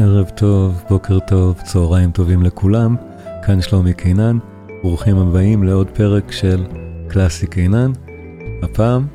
ערב 0.00 0.28
טוב, 0.28 0.84
בוקר 0.88 1.18
טוב, 1.18 1.60
צהריים 1.64 2.10
טובים 2.10 2.42
לכולם, 2.42 2.96
כאן 3.42 3.60
שלומי 3.62 3.94
קינן, 3.94 4.38
ברוכים 4.82 5.16
הבאים 5.16 5.64
לעוד 5.64 5.88
פרק 5.94 6.32
של 6.32 6.64
קלאסי 7.08 7.46
קינן, 7.46 7.92
הפעם 8.62 9.06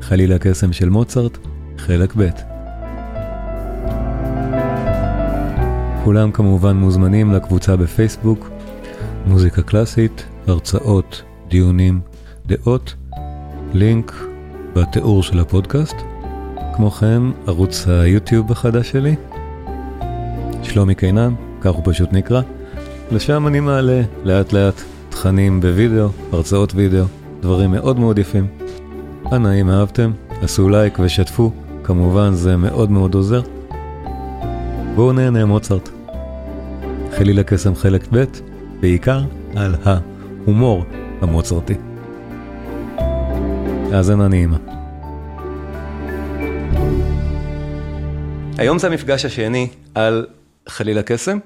חליל 0.00 0.32
הקסם 0.32 0.72
של 0.72 0.88
מוצרט, 0.88 1.38
חלק 1.78 2.12
ב'. 2.16 2.28
כולם 6.04 6.32
כמובן 6.32 6.76
מוזמנים 6.76 7.32
לקבוצה 7.32 7.76
בפייסבוק, 7.76 8.50
מוזיקה 9.26 9.62
קלאסית, 9.62 10.24
הרצאות, 10.46 11.22
דיונים, 11.48 12.00
דעות, 12.46 12.94
לינק 13.72 14.12
בתיאור 14.74 15.22
של 15.22 15.40
הפודקאסט. 15.40 15.96
כמו 16.76 16.90
כן, 16.90 17.22
ערוץ 17.46 17.88
היוטיוב 17.88 18.52
החדש 18.52 18.90
שלי, 18.90 19.16
שלומי 20.68 20.94
קינן, 20.94 21.34
כך 21.60 21.70
הוא 21.70 21.82
פשוט 21.84 22.12
נקרא. 22.12 22.42
לשם 23.10 23.46
אני 23.46 23.60
מעלה 23.60 24.02
לאט 24.24 24.52
לאט 24.52 24.82
תכנים 25.10 25.60
בווידאו, 25.60 26.08
הרצאות 26.32 26.72
וידאו, 26.74 27.04
דברים 27.40 27.70
מאוד 27.70 27.98
מאוד 27.98 28.18
יפים. 28.18 28.46
אנא 29.32 29.60
אם 29.60 29.70
אהבתם, 29.70 30.10
עשו 30.42 30.68
לייק 30.68 30.98
ושתפו, 30.98 31.52
כמובן 31.84 32.32
זה 32.32 32.56
מאוד 32.56 32.90
מאוד 32.90 33.14
עוזר. 33.14 33.42
בואו 34.94 35.12
נהנה 35.12 35.44
מוצרט. 35.44 35.88
חליל 37.16 37.38
הקסם 37.38 37.74
חלק 37.74 38.06
ב', 38.12 38.24
בעיקר 38.80 39.20
על 39.56 39.74
ההומור 39.84 40.84
המוצרטי. 41.20 41.74
האזנה 43.92 44.28
נעימה. 44.28 44.56
היום 48.58 48.78
זה 48.78 48.86
המפגש 48.86 49.24
השני 49.24 49.68
על 49.94 50.26
חליל 50.68 50.98
הקסם, 50.98 51.38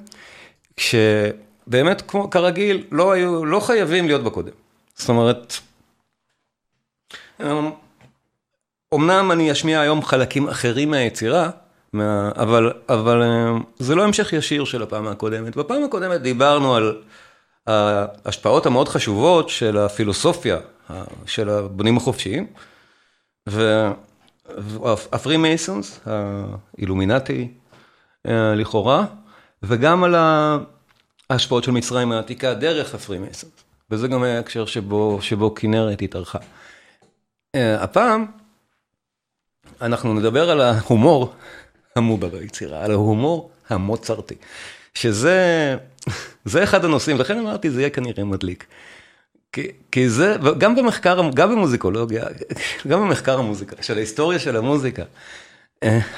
כשבאמת, 0.77 2.03
כמו 2.09 2.31
כרגיל, 2.31 2.87
לא 2.91 3.13
היו, 3.13 3.45
לא 3.45 3.61
חייבים 3.61 4.07
להיות 4.07 4.23
בקודם. 4.25 4.53
זאת 4.95 5.09
אומרת, 5.09 5.55
אמנם 8.95 9.33
אני 9.33 9.53
אשמיע 9.53 9.81
היום 9.81 10.03
חלקים 10.03 10.49
אחרים 10.49 10.91
מהיצירה, 10.91 11.51
מה, 11.93 12.31
אבל, 12.37 12.73
אבל 12.89 13.23
זה 13.79 13.95
לא 13.95 14.05
המשך 14.05 14.33
ישיר 14.33 14.65
של 14.65 14.83
הפעם 14.83 15.09
הקודמת. 15.09 15.57
בפעם 15.57 15.85
הקודמת 15.85 16.21
דיברנו 16.21 16.75
על 16.75 17.03
ההשפעות 17.67 18.67
המאוד 18.67 18.89
חשובות 18.89 19.49
של 19.49 19.79
הפילוסופיה 19.79 20.59
של 21.27 21.49
הבונים 21.49 21.97
החופשיים, 21.97 22.47
והפרי 24.47 25.37
מייסונס, 25.37 26.01
האילומינטי 26.07 27.49
לכאורה, 28.57 29.05
וגם 29.63 30.05
על 30.05 30.15
ההשפעות 31.31 31.65
של 31.65 31.71
מצרים 31.71 32.13
העתיקה 32.13 32.55
דרך 32.55 32.95
הפרי 32.95 33.19
מייסונס, 33.19 33.53
וזה 33.91 34.09
גם 34.09 34.23
היה 34.23 34.39
הקשר 34.39 34.67
שבו, 34.67 35.19
שבו 35.23 35.55
כנרת 35.55 36.03
התארחה. 36.03 36.39
הפעם 37.57 38.27
אנחנו 39.83 40.15
נדבר 40.15 40.51
על 40.51 40.61
ההומור 40.61 41.35
המובה 41.97 42.29
ביצירה, 42.29 42.85
על 42.85 42.91
ההומור 42.91 43.51
המוצרטי, 43.69 44.35
שזה 44.95 45.77
זה 46.45 46.65
אחד 46.65 46.85
הנושאים, 46.85 47.19
לכן 47.19 47.39
אמרתי 47.39 47.71
זה 47.71 47.81
יהיה 47.81 47.91
כנראה 47.91 48.25
מדליק. 48.25 48.67
כי, 49.53 49.67
כי 49.93 50.09
זה, 50.09 50.37
גם 50.59 50.77
במחקר, 50.77 51.31
גם 51.35 51.51
במוזיקולוגיה, 51.51 52.25
גם 52.89 53.01
במחקר 53.01 53.39
המוזיקה, 53.39 53.83
של 53.83 53.97
ההיסטוריה 53.97 54.39
של 54.39 54.57
המוזיקה, 54.57 55.03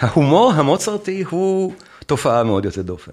ההומור 0.00 0.52
המוצרטי 0.52 1.24
הוא 1.30 1.74
תופעה 2.06 2.44
מאוד 2.44 2.64
יוצאת 2.64 2.84
דופן. 2.84 3.12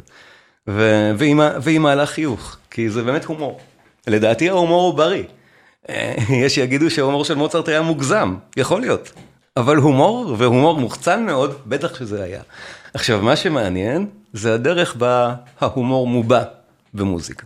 והיא 0.67 1.79
מעלה 1.79 2.05
חיוך, 2.05 2.57
כי 2.71 2.89
זה 2.89 3.03
באמת 3.03 3.25
הומור. 3.25 3.59
לדעתי 4.07 4.49
ההומור 4.49 4.83
הוא 4.83 4.93
בריא. 4.93 5.23
יש 6.43 6.55
שיגידו 6.55 6.89
שההומור 6.89 7.25
של 7.25 7.35
מוצרט 7.35 7.67
היה 7.67 7.81
מוגזם, 7.81 8.35
יכול 8.57 8.81
להיות. 8.81 9.11
אבל 9.57 9.77
הומור, 9.77 10.35
והומור 10.37 10.79
מוחצן 10.79 11.25
מאוד, 11.25 11.61
בטח 11.65 11.99
שזה 11.99 12.23
היה. 12.23 12.41
עכשיו, 12.93 13.21
מה 13.21 13.35
שמעניין, 13.35 14.07
זה 14.33 14.53
הדרך 14.53 14.95
בה 14.95 15.35
ההומור 15.59 16.07
מובע 16.07 16.43
במוזיקה. 16.93 17.45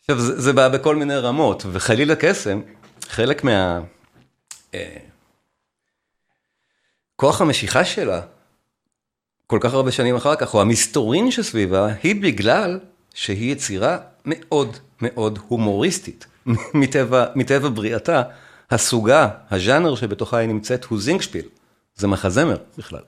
עכשיו, 0.00 0.18
זה, 0.18 0.40
זה 0.40 0.52
בא 0.52 0.68
בכל 0.68 0.96
מיני 0.96 1.16
רמות, 1.16 1.66
וחליל 1.72 2.10
הקסם, 2.10 2.60
חלק 3.08 3.44
מה... 3.44 3.80
אה, 4.74 4.96
כוח 7.16 7.40
המשיכה 7.40 7.84
שלה, 7.84 8.20
כל 9.46 9.58
כך 9.60 9.74
הרבה 9.74 9.90
שנים 9.90 10.16
אחר 10.16 10.36
כך, 10.36 10.54
או 10.54 10.60
המסתורין 10.60 11.30
שסביבה, 11.30 11.88
היא 12.02 12.22
בגלל 12.22 12.78
שהיא 13.14 13.52
יצירה 13.52 13.98
מאוד 14.24 14.76
מאוד 15.00 15.38
הומוריסטית. 15.48 16.26
מטבע, 16.74 17.24
מטבע 17.34 17.68
בריאתה, 17.68 18.22
הסוגה, 18.70 19.28
הז'אנר 19.50 19.94
שבתוכה 19.94 20.36
היא 20.36 20.48
נמצאת 20.48 20.84
הוא 20.84 21.00
זינגשפיל, 21.00 21.44
זה 21.96 22.08
מחזמר 22.08 22.56
בכלל. 22.78 23.00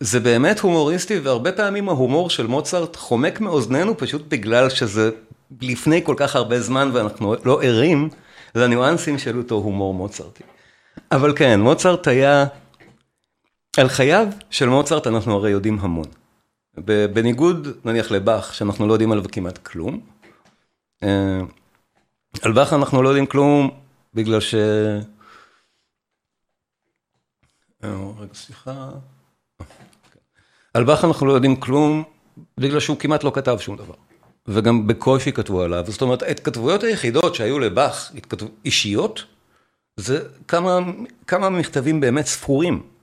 זה 0.00 0.20
באמת 0.20 0.60
הומוריסטי, 0.60 1.18
והרבה 1.18 1.52
פעמים 1.52 1.88
ההומור 1.88 2.30
של 2.30 2.46
מוצרט 2.46 2.96
חומק 2.96 3.40
מאוזנינו 3.40 3.98
פשוט 3.98 4.22
בגלל 4.28 4.70
שזה 4.70 5.10
לפני 5.60 6.04
כל 6.04 6.14
כך 6.18 6.36
הרבה 6.36 6.60
זמן 6.60 6.90
ואנחנו 6.92 7.34
לא 7.44 7.62
ערים 7.62 8.08
לניואנסים 8.54 9.18
של 9.18 9.38
אותו 9.38 9.54
הומור 9.54 9.94
מוצרטי. 9.94 10.44
אבל 11.12 11.32
כן, 11.36 11.60
מוצרט 11.60 12.08
היה, 12.08 12.46
על 13.78 13.88
חייו 13.88 14.26
של 14.50 14.68
מוצרט 14.68 15.06
אנחנו 15.06 15.34
הרי 15.34 15.50
יודעים 15.50 15.78
המון. 15.80 16.04
בניגוד 17.12 17.68
נניח 17.84 18.10
לבאך, 18.10 18.54
שאנחנו 18.54 18.86
לא 18.88 18.92
יודעים 18.92 19.12
עליו 19.12 19.24
כמעט 19.32 19.58
כלום. 19.58 20.00
אה, 21.02 21.40
על 22.42 22.52
באך 22.52 22.72
אנחנו 22.72 23.02
לא 23.02 23.08
יודעים 23.08 23.26
כלום 23.26 23.70
בגלל 24.14 24.40
ש... 24.40 24.54
אה, 27.84 28.12
רגע, 28.18 28.34
סליחה. 28.34 28.90
על 30.74 30.84
באך 30.84 31.04
אנחנו 31.04 31.26
לא 31.26 31.32
יודעים 31.32 31.56
כלום 31.56 32.04
בגלל 32.60 32.80
שהוא 32.80 32.96
כמעט 32.96 33.24
לא 33.24 33.32
כתב 33.34 33.56
שום 33.60 33.76
דבר. 33.76 33.94
וגם 34.46 34.86
בקושי 34.86 35.32
כתבו 35.32 35.62
עליו, 35.62 35.84
זאת 35.88 36.02
אומרת, 36.02 36.22
ההתכתבויות 36.22 36.82
היחידות 36.82 37.34
שהיו 37.34 37.58
לבאך, 37.58 38.12
אישיות, 38.64 39.24
זה 39.96 40.28
כמה, 40.48 40.78
כמה 41.26 41.50
מכתבים 41.50 42.00
באמת 42.00 42.26
ספורים. 42.26 42.97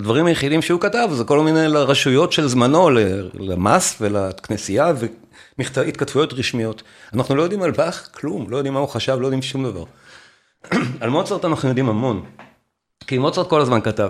הדברים 0.00 0.26
היחידים 0.26 0.62
שהוא 0.62 0.80
כתב 0.80 1.08
זה 1.12 1.24
כל 1.24 1.40
מיני 1.40 1.68
לרשויות 1.68 2.32
של 2.32 2.48
זמנו, 2.48 2.90
למס 3.34 3.96
ולכנסייה 4.00 4.92
והתכתבויות 5.58 6.32
רשמיות. 6.32 6.82
אנחנו 7.14 7.34
לא 7.36 7.42
יודעים 7.42 7.62
על 7.62 7.70
באך 7.70 8.08
כלום, 8.14 8.50
לא 8.50 8.56
יודעים 8.56 8.74
מה 8.74 8.80
הוא 8.80 8.88
חשב, 8.88 9.16
לא 9.20 9.26
יודעים 9.26 9.42
שום 9.42 9.64
דבר. 9.64 9.84
על 11.00 11.10
מוצרט 11.10 11.44
אנחנו 11.44 11.68
יודעים 11.68 11.88
המון, 11.88 12.24
כי 13.06 13.18
מוצרט 13.18 13.48
כל 13.48 13.60
הזמן 13.60 13.80
כתב. 13.80 14.08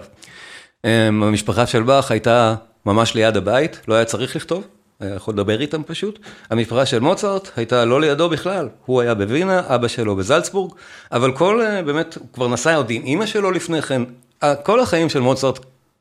המשפחה 0.84 1.66
של 1.66 1.82
באך 1.82 2.10
הייתה 2.10 2.54
ממש 2.86 3.14
ליד 3.14 3.36
הבית, 3.36 3.80
לא 3.88 3.94
היה 3.94 4.04
צריך 4.04 4.36
לכתוב. 4.36 4.64
היה 5.00 5.14
יכול 5.14 5.34
לדבר 5.34 5.60
איתם 5.60 5.82
פשוט. 5.82 6.18
המשפחה 6.50 6.86
של 6.86 7.00
מוצרט 7.00 7.50
הייתה 7.56 7.84
לא 7.84 8.00
לידו 8.00 8.28
בכלל, 8.28 8.68
הוא 8.86 9.00
היה 9.00 9.14
בווינה, 9.14 9.62
אבא 9.66 9.88
שלו 9.88 10.16
בזלצבורג, 10.16 10.72
אבל 11.12 11.32
כל, 11.32 11.62
באמת, 11.86 12.14
הוא 12.14 12.26
כבר 12.32 12.48
נסע 12.48 12.76
עוד 12.76 12.90
עם 12.90 13.02
אימא 13.02 13.26
שלו 13.26 13.50
לפני 13.50 13.82
כן, 13.82 14.02
כל 14.62 14.80
החיים 14.80 15.08
של 15.08 15.20
מוצרט, 15.20 15.58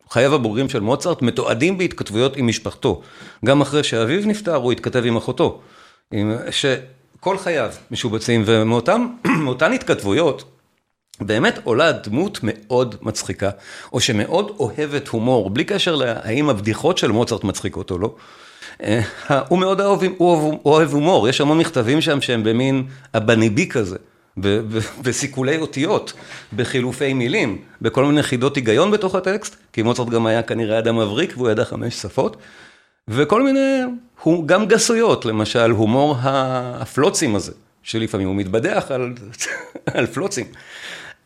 חייו 0.09 0.35
הבוגרים 0.35 0.69
של 0.69 0.79
מוצרט, 0.79 1.21
מתועדים 1.21 1.77
בהתכתבויות 1.77 2.37
עם 2.37 2.47
משפחתו. 2.47 3.01
גם 3.45 3.61
אחרי 3.61 3.83
שאביו 3.83 4.21
נפטר, 4.25 4.55
הוא 4.55 4.71
התכתב 4.71 5.05
עם 5.05 5.17
אחותו. 5.17 5.61
שכל 6.51 7.37
חייו 7.37 7.71
משובצים, 7.91 8.43
ומאותן 8.45 9.73
התכתבויות, 9.75 10.43
באמת 11.21 11.59
עולה 11.63 11.91
דמות 11.91 12.39
מאוד 12.43 12.95
מצחיקה, 13.01 13.49
או 13.93 13.99
שמאוד 13.99 14.55
אוהבת 14.59 15.07
הומור, 15.07 15.49
בלי 15.49 15.63
קשר 15.63 15.95
להאם 15.95 16.49
הבדיחות 16.49 16.97
של 16.97 17.11
מוצרט 17.11 17.43
מצחיקות 17.43 17.91
או 17.91 17.97
לא. 17.97 18.15
אה, 18.83 19.01
הוא 19.47 19.59
מאוד 19.59 19.81
אוהב, 19.81 19.99
הוא 20.17 20.59
אוהב 20.65 20.93
הומור, 20.93 21.29
יש 21.29 21.41
המון 21.41 21.57
מכתבים 21.57 22.01
שם 22.01 22.21
שהם 22.21 22.43
במין 22.43 22.83
הבניבי 23.13 23.69
כזה, 23.69 23.97
בסיכולי 25.01 25.57
אותיות, 25.57 26.13
בחילופי 26.55 27.13
מילים, 27.13 27.61
בכל 27.81 28.05
מיני 28.05 28.23
חידות 28.23 28.55
היגיון 28.55 28.91
בתוך 28.91 29.15
הטקסט, 29.15 29.55
כי 29.73 29.81
מוצרט 29.81 30.09
גם 30.09 30.25
היה 30.25 30.43
כנראה 30.43 30.79
אדם 30.79 30.99
מבריק 30.99 31.33
והוא 31.37 31.49
ידע 31.49 31.65
חמש 31.65 31.95
שפות, 31.95 32.37
וכל 33.07 33.43
מיני, 33.43 33.79
גם 34.45 34.65
גסויות, 34.65 35.25
למשל 35.25 35.71
הומור 35.71 36.15
הפלוצים 36.21 37.35
הזה, 37.35 37.51
שלפעמים 37.83 38.27
הוא 38.27 38.35
מתבדח 38.35 38.91
על, 38.91 39.13
על 39.93 40.05
פלוצים. 40.05 40.45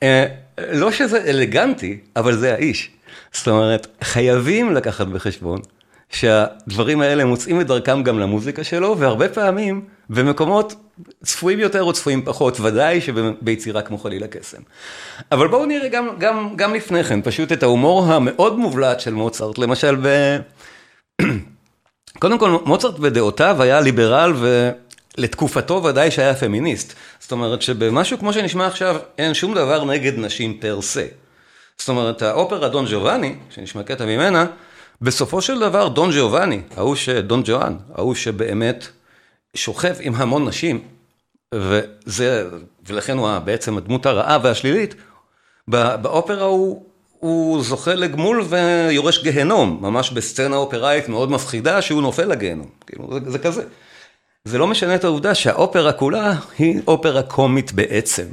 אה, 0.04 0.26
לא 0.72 0.92
שזה 0.92 1.24
אלגנטי, 1.24 1.98
אבל 2.16 2.38
זה 2.38 2.54
האיש. 2.54 2.90
זאת 3.34 3.48
אומרת, 3.48 3.88
חייבים 4.04 4.74
לקחת 4.74 5.08
בחשבון 5.08 5.62
שהדברים 6.10 7.02
האלה 7.02 7.26
מוצאים 7.26 7.62
את 7.62 7.68
דרכם 7.68 8.04
גם 8.04 8.20
למוזיקה 8.20 8.64
שלו, 8.64 8.98
והרבה 9.00 9.30
פעמים 9.30 9.86
במקומות 10.10 10.76
צפויים 11.24 11.60
יותר 11.60 11.84
או 11.84 11.94
צפויים 11.94 12.26
פחות, 12.26 12.60
ודאי 12.60 13.02
שביצירה 13.02 13.82
כמו 13.82 13.98
חליל 13.98 14.24
הקסם. 14.24 14.62
אבל 15.32 15.48
בואו 15.48 15.66
נראה 15.66 15.90
גם, 15.90 16.10
גם, 16.20 16.54
גם 16.56 16.74
לפני 16.74 17.04
כן, 17.04 17.22
פשוט 17.22 17.52
את 17.52 17.64
ההומור 17.64 18.06
המאוד 18.06 18.58
מובלט 18.58 19.00
של 19.00 19.14
מוצרט, 19.14 19.58
למשל 19.58 19.96
ב... 20.02 20.38
קודם 22.20 22.40
כל, 22.40 22.58
מוצרט 22.66 23.00
בדעותיו 23.00 23.62
היה 23.62 23.82
ליברל 23.82 24.34
ולתקופתו 25.18 25.84
ודאי 25.84 26.12
שהיה 26.12 26.36
פמיניסט. 26.36 26.94
זאת 27.20 27.32
אומרת 27.32 27.62
שבמשהו 27.62 28.18
כמו 28.18 28.34
שנשמע 28.34 28.68
עכשיו, 28.68 28.98
אין 29.18 29.34
שום 29.34 29.54
דבר 29.54 29.84
נגד 29.84 30.20
נשים 30.20 30.58
פר 30.60 30.82
סה. 30.82 31.06
זאת 31.78 31.90
אומרת, 31.90 32.22
האופרה 32.22 32.70
דון 32.70 32.86
ג'ובאני, 32.92 33.36
שנשמע 33.50 33.84
קטע 33.84 34.06
ממנה, 34.06 34.46
בסופו 35.02 35.42
של 35.42 35.60
דבר 35.60 35.88
דון 35.88 36.10
ג'ובאני, 36.18 36.62
ההוא 36.78 36.96
ש... 36.96 37.10
דון 37.10 37.42
ג'ואן, 37.46 37.76
ההוא 37.96 38.16
שבאמת 38.16 38.88
שוכב 39.56 39.96
עם 40.00 40.16
המון 40.16 40.48
נשים, 40.48 40.82
וזה, 41.56 42.50
ולכן 42.88 43.18
הוא 43.18 43.40
בעצם 43.40 43.78
הדמות 43.78 44.06
הרעה 44.06 44.38
והשלילית, 44.44 44.96
באופרה 45.68 46.44
הוא, 46.44 46.86
הוא 47.20 47.64
זוכה 47.64 47.96
לגמול 47.96 48.44
ויורש 48.50 49.24
גהנום, 49.24 49.80
ממש 49.82 50.12
בסצנה 50.12 50.56
אופראית 50.56 51.10
מאוד 51.10 51.32
מפחידה 51.32 51.82
שהוא 51.82 52.02
נופל 52.02 52.26
לגיהנום, 52.26 52.70
כאילו 52.88 53.14
זה, 53.14 53.32
זה 53.32 53.40
כזה. 53.40 53.64
זה 54.46 54.58
לא 54.58 54.68
משנה 54.68 54.96
את 54.96 55.04
העובדה 55.04 55.36
שהאופרה 55.36 55.94
כולה 55.94 56.34
היא 56.58 56.82
אופרה 56.88 57.24
קומית 57.24 57.72
בעצם. 57.72 58.26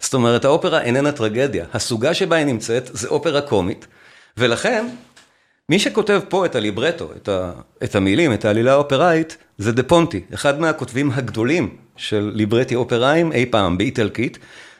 זאת 0.00 0.14
אומרת, 0.14 0.44
האופרה 0.44 0.82
איננה 0.82 1.12
טרגדיה, 1.12 1.64
הסוגה 1.72 2.14
שבה 2.14 2.36
היא 2.36 2.46
נמצאת 2.46 2.90
זה 2.92 3.08
אופרה 3.08 3.40
קומית, 3.40 3.86
ולכן 4.36 4.86
מי 5.68 5.78
שכותב 5.78 6.20
פה 6.28 6.46
את 6.46 6.54
הליברטו, 6.54 7.10
את, 7.16 7.28
ה, 7.28 7.52
את 7.84 7.94
המילים, 7.94 8.32
את 8.32 8.44
העלילה 8.44 8.72
האופראית, 8.72 9.36
זה 9.58 9.72
דה 9.72 9.82
פונטי, 9.82 10.20
אחד 10.34 10.60
מהכותבים 10.60 11.10
הגדולים 11.10 11.76
של 11.96 12.30
ליברטי 12.34 12.74
אופראיים 12.74 13.32
אי 13.32 13.46
פעם 13.46 13.78
באיטלקית, 13.78 14.38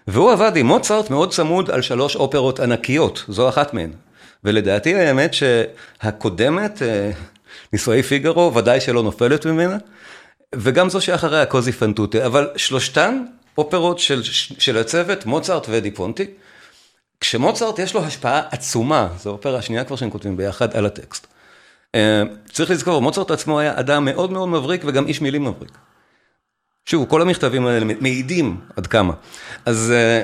והוא 0.09 0.33
עבד 0.33 0.57
עם 0.57 0.67
מוצרט 0.67 1.11
מאוד 1.11 1.33
צמוד 1.33 1.71
על 1.71 1.83
שלוש 1.83 2.17
אופרות 2.17 2.61
ענקיות, 2.61 3.25
זו 3.29 3.49
אחת 3.49 3.75
מהן. 3.75 3.91
ולדעתי 4.45 4.95
האמת 4.95 5.35
שהקודמת, 5.35 6.83
אה, 6.83 7.11
נישואי 7.73 8.03
פיגארו, 8.03 8.55
ודאי 8.55 8.81
שלא 8.81 9.03
נופלת 9.03 9.47
ממנה, 9.47 9.77
וגם 10.55 10.91
זו 10.91 11.01
שאחריה 11.01 11.47
קוזי 11.47 11.73
פנטוטה, 11.73 12.27
אבל 12.27 12.51
שלושתן 12.57 13.25
אופרות 13.59 13.99
של, 13.99 14.23
של 14.59 14.79
הצוות, 14.79 15.27
מוצרט 15.27 15.67
ודי 15.71 15.91
פונטי. 15.91 16.27
כשמוצרט 17.23 17.79
יש 17.79 17.95
לו 17.95 18.05
השפעה 18.05 18.43
עצומה, 18.51 19.09
זו 19.19 19.31
אופרה 19.31 19.59
השנייה 19.59 19.85
כבר 19.85 19.97
שהם 19.97 20.11
כותבים 20.11 20.37
ביחד 20.37 20.77
על 20.77 20.87
הטקסט. 20.87 21.27
אה, 21.95 22.23
צריך 22.53 22.71
לזכור, 22.71 23.03
מוצרט 23.03 23.31
עצמו 23.31 23.61
היה 23.61 23.81
אדם 23.81 24.05
מאוד 24.05 24.33
מאוד 24.33 24.49
מבריק 24.49 24.83
וגם 24.87 25.07
איש 25.07 25.21
מילים 25.21 25.45
מבריק. 25.45 25.79
שוב, 26.87 27.09
כל 27.09 27.23
המכתבים 27.23 27.67
האלה 27.67 27.95
מעידים 28.01 28.61
עד 28.77 28.87
כמה. 28.87 29.15
אז 29.67 29.93
אה, 29.97 30.23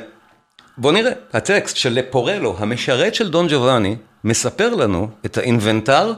בואו 0.78 0.92
נראה, 0.92 1.12
הטקסט 1.32 1.76
של 1.76 1.92
לפורלו, 1.92 2.56
המשרת 2.58 3.14
של 3.14 3.30
דון 3.30 3.46
ג'ובאני, 3.50 3.96
מספר 4.24 4.74
לנו 4.74 5.08
את 5.26 5.38
האינבנטר 5.38 6.12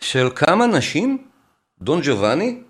של 0.00 0.28
כמה 0.34 0.66
נשים 0.66 1.18
דון 1.82 2.00
ג'ובאני 2.04 2.60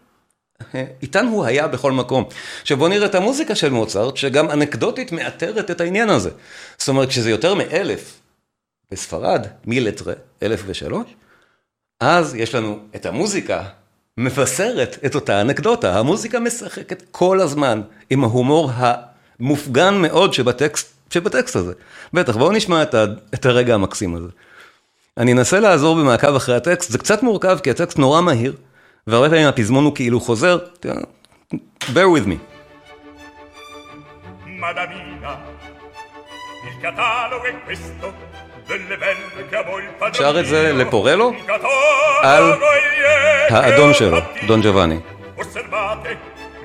איתן 1.02 1.26
הוא 1.26 1.44
היה 1.44 1.68
בכל 1.68 1.92
מקום. 1.92 2.24
עכשיו 2.60 2.76
בוא 2.76 2.88
נראה 2.88 3.06
את 3.06 3.14
המוזיקה 3.14 3.54
של 3.54 3.70
מוצרט, 3.70 4.16
שגם 4.16 4.50
אנקדוטית 4.50 5.12
מאתרת 5.12 5.70
את 5.70 5.80
העניין 5.80 6.10
הזה. 6.10 6.30
זאת 6.78 6.88
אומרת, 6.88 7.08
כשזה 7.08 7.30
יותר 7.30 7.54
מאלף 7.54 8.20
בספרד, 8.90 9.46
מילטרה, 9.66 10.14
אלף 10.42 10.62
ושלוש, 10.66 11.06
אז 12.00 12.34
יש 12.34 12.54
לנו 12.54 12.78
את 12.96 13.06
המוזיקה 13.06 13.62
מבשרת 14.18 14.98
את 15.06 15.14
אותה 15.14 15.40
אנקדוטה. 15.40 15.98
המוזיקה 15.98 16.40
משחקת 16.40 17.02
כל 17.10 17.40
הזמן 17.40 17.80
עם 18.10 18.24
ההומור 18.24 18.70
המופגן 18.74 19.94
מאוד 19.94 20.32
שבטקסט, 20.32 20.92
שבטקסט 21.10 21.56
הזה. 21.56 21.72
בטח, 22.12 22.36
בואו 22.36 22.52
נשמע 22.52 22.82
את, 22.82 22.94
ה, 22.94 23.04
את 23.34 23.46
הרגע 23.46 23.74
המקסים 23.74 24.14
הזה. 24.14 24.28
אני 25.18 25.32
אנסה 25.32 25.60
לעזור 25.60 25.96
במעקב 25.96 26.34
אחרי 26.34 26.56
הטקסט, 26.56 26.90
זה 26.90 26.98
קצת 26.98 27.22
מורכב 27.22 27.58
כי 27.62 27.70
הטקסט 27.70 27.98
נורא 27.98 28.20
מהיר. 28.20 28.56
והרבה 29.06 29.28
פעמים 29.28 29.48
הפזמון 29.48 29.84
הוא 29.84 29.94
כאילו 29.94 30.20
חוזר, 30.20 30.58
bear 31.80 32.08
with 32.16 32.26
me. 32.26 32.36
שר 40.12 40.40
את 40.40 40.46
זה 40.46 40.72
לפורלו 40.72 41.32
על 42.22 42.52
האדון 43.50 43.94
שלו, 43.94 44.18
דון 44.46 44.60
ג'ובאני. 44.62 44.98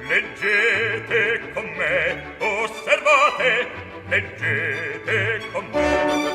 leggete 0.10 1.54
con 1.54 1.68
me, 1.78 1.96
osservate, 2.40 3.68
leggete 4.10 5.42
con 5.52 5.66
me. 5.74 6.27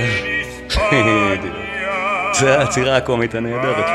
In 0.00 0.16
Spagna. 0.70 1.50
זה 2.32 2.58
העצירה 2.58 2.96
הקומית 2.96 3.34
הנהדרת 3.34 3.86
פה. 3.86 3.92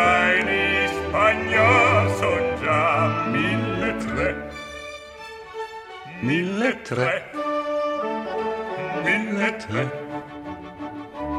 in 9.67 10.04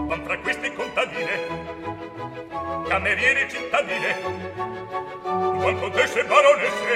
con 0.08 0.22
tra 0.22 0.38
questi 0.38 0.72
contadine, 0.72 1.34
cameriere 2.88 3.48
cittadine, 3.48 4.10
buon 5.22 5.80
contesse 5.80 6.20
e 6.20 6.24
baronesse, 6.24 6.94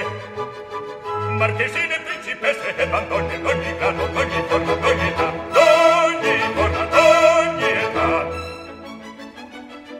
marchesine 1.37 1.95
e 1.95 2.01
principesse 2.07 2.75
e 2.75 2.87
bandonne 2.87 3.41
d'ogni 3.41 3.75
grado, 3.77 4.07
d'ogni 4.07 4.43
forma, 4.47 4.73
d'ogni 4.83 5.07
età, 5.07 5.27
d'ogni 5.55 6.33
forma, 6.55 6.83
d'ogni 6.93 7.69
età. 7.85 8.07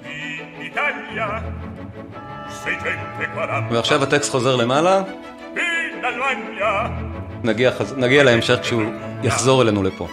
In 0.04 0.62
Italia, 0.70 1.44
640. 2.64 3.68
ועכשיו 3.72 4.04
הטקסט 4.04 4.32
חוזר 4.32 4.56
למעלה. 4.56 5.04
נגיע, 7.44 7.72
נגיע 7.98 8.24
להמשך 8.24 8.60
כשהוא 8.62 8.84
יחזור 9.24 9.62
אלינו 9.62 9.84
לפה. 9.84 10.08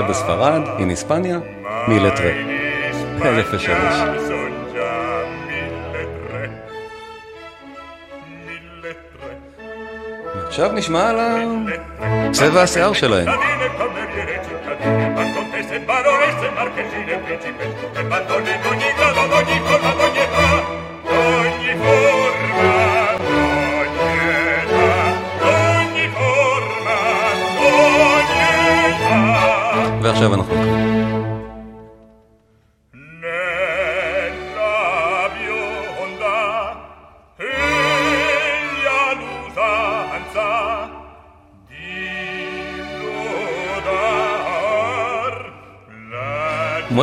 ובספרד, 0.00 0.62
in 0.78 1.08
Hispania, 1.08 1.64
מילטרה. 1.88 2.30
אלף 3.24 3.46
ושלוש. 3.52 3.94
עכשיו 10.46 10.72
נשמע 10.72 11.08
על 11.08 11.18
צבע 12.32 12.62
השיער 12.62 12.92
שלהם. 12.92 13.28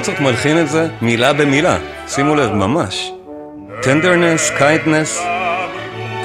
מוצרט 0.02 0.20
מלחין 0.20 0.60
את 0.60 0.70
זה 0.70 0.88
מילה 1.02 1.34
במילה, 1.34 1.78
שימו 2.08 2.36
לב, 2.36 2.52
ממש. 2.54 3.12
טנדרנס, 3.82 4.52
קייטנס, 4.58 5.22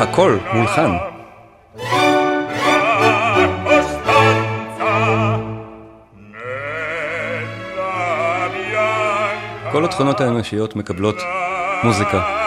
הכל 0.00 0.38
מולחן. 0.52 0.90
כל 9.72 9.84
התכונות 9.84 10.20
האנושיות 10.20 10.76
מקבלות 10.76 11.16
מוזיקה. 11.82 12.45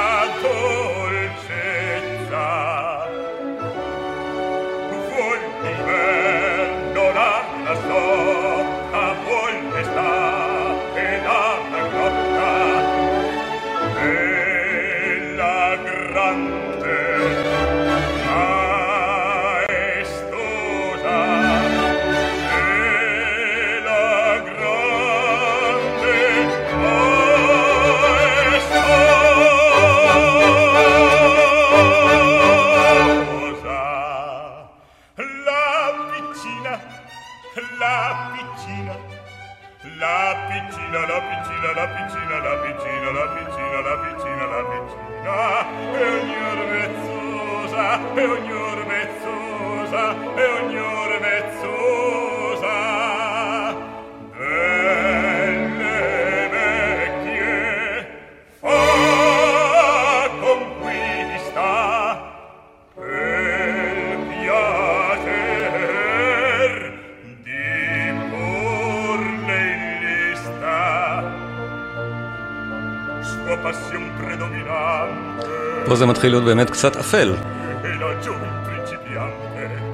זה 75.99 76.05
מתחיל 76.05 76.31
להיות 76.31 76.43
באמת 76.43 76.69
קצת 76.69 76.95
אפל. 76.95 77.33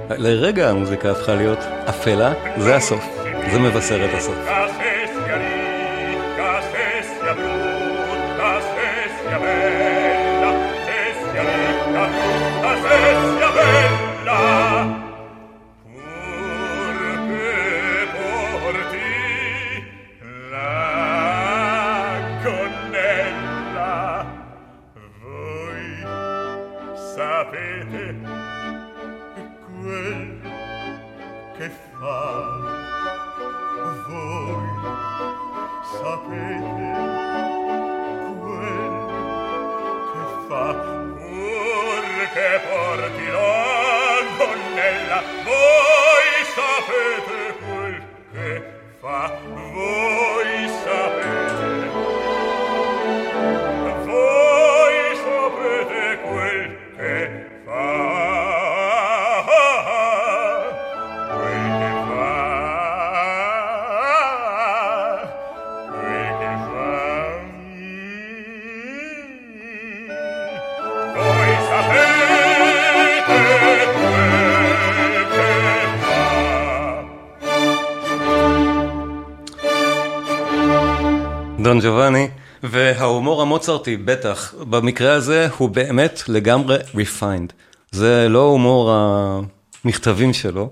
לרגע 0.10 0.70
המוזיקה 0.70 1.12
הפכה 1.12 1.36
להיות 1.36 1.60
אפלה, 1.90 2.34
זה 2.58 2.76
הסוף, 2.76 3.06
זה 3.52 3.60
מבשר 3.60 4.06
את 4.06 4.10
הסוף. 4.14 4.36
דון 81.76 81.84
ג'ובאני, 81.84 82.28
וההומור 82.64 83.42
המוצרטי, 83.42 83.98
בטח, 83.98 84.54
במקרה 84.70 85.14
הזה 85.14 85.48
הוא 85.58 85.70
באמת 85.70 86.22
לגמרי 86.28 86.78
refined. 86.78 87.54
זה 87.92 88.30
לא 88.30 88.42
הומור 88.42 88.92
המכתבים 89.84 90.34
שלו. 90.34 90.70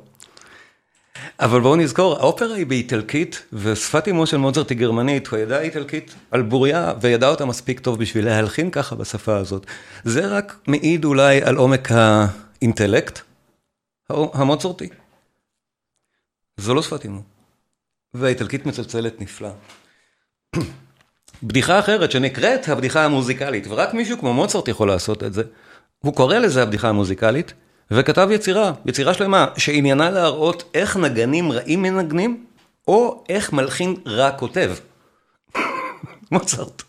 אבל 1.40 1.62
בואו 1.62 1.76
נזכור, 1.76 2.16
האופרה 2.16 2.56
היא 2.56 2.66
באיטלקית, 2.66 3.44
ושפת 3.54 4.08
אמו 4.08 4.28
של 4.28 4.38
מוצרט 4.38 4.70
היא 4.70 4.78
גרמנית, 4.78 5.28
הוא 5.28 5.40
ידע 5.40 5.62
איטלקית 5.62 6.16
על 6.32 6.42
בוריה, 6.42 6.94
וידע 7.02 7.28
אותה 7.28 7.46
מספיק 7.46 7.80
טוב 7.80 8.00
בשביל 8.00 8.26
להלחין 8.26 8.72
ככה 8.72 8.96
בשפה 8.96 9.38
הזאת. 9.38 9.66
זה 10.04 10.28
רק 10.28 10.58
מעיד 10.68 11.06
אולי 11.06 11.42
על 11.42 11.56
עומק 11.56 11.90
האינטלקט 11.92 13.20
המוצרטי. 14.10 14.90
זו 16.58 16.74
לא 16.74 16.82
שפת 16.82 17.06
אמו. 17.06 17.22
והאיטלקית 18.14 18.66
מצלצלת 18.66 19.22
נפלא. 19.22 19.50
בדיחה 21.44 21.80
אחרת 21.80 22.12
שנקראת 22.12 22.70
הבדיחה 22.70 23.06
המוזיקלית, 23.06 23.68
ורק 23.70 23.94
מישהו 23.94 24.18
כמו 24.20 24.34
מוצרט 24.34 24.68
יכול 24.68 24.88
לעשות 24.88 25.24
את 25.24 25.34
זה. 25.34 25.44
הוא 26.00 26.14
קורא 26.14 26.38
לזה 26.38 26.64
הבדיחה 26.64 26.90
המוזיקלית, 26.90 27.54
וכתב 27.92 28.28
יצירה, 28.32 28.72
יצירה 28.86 29.14
שלמה, 29.14 29.46
שעניינה 29.58 30.10
להראות 30.10 30.64
איך 30.74 30.98
נגנים 30.98 31.52
רעים 31.52 31.82
מנגנים, 31.82 32.46
או 32.88 33.24
איך 33.30 33.54
מלחין 33.54 33.96
רע 34.08 34.32
כותב. 34.32 34.72
מוצרט. 36.32 36.84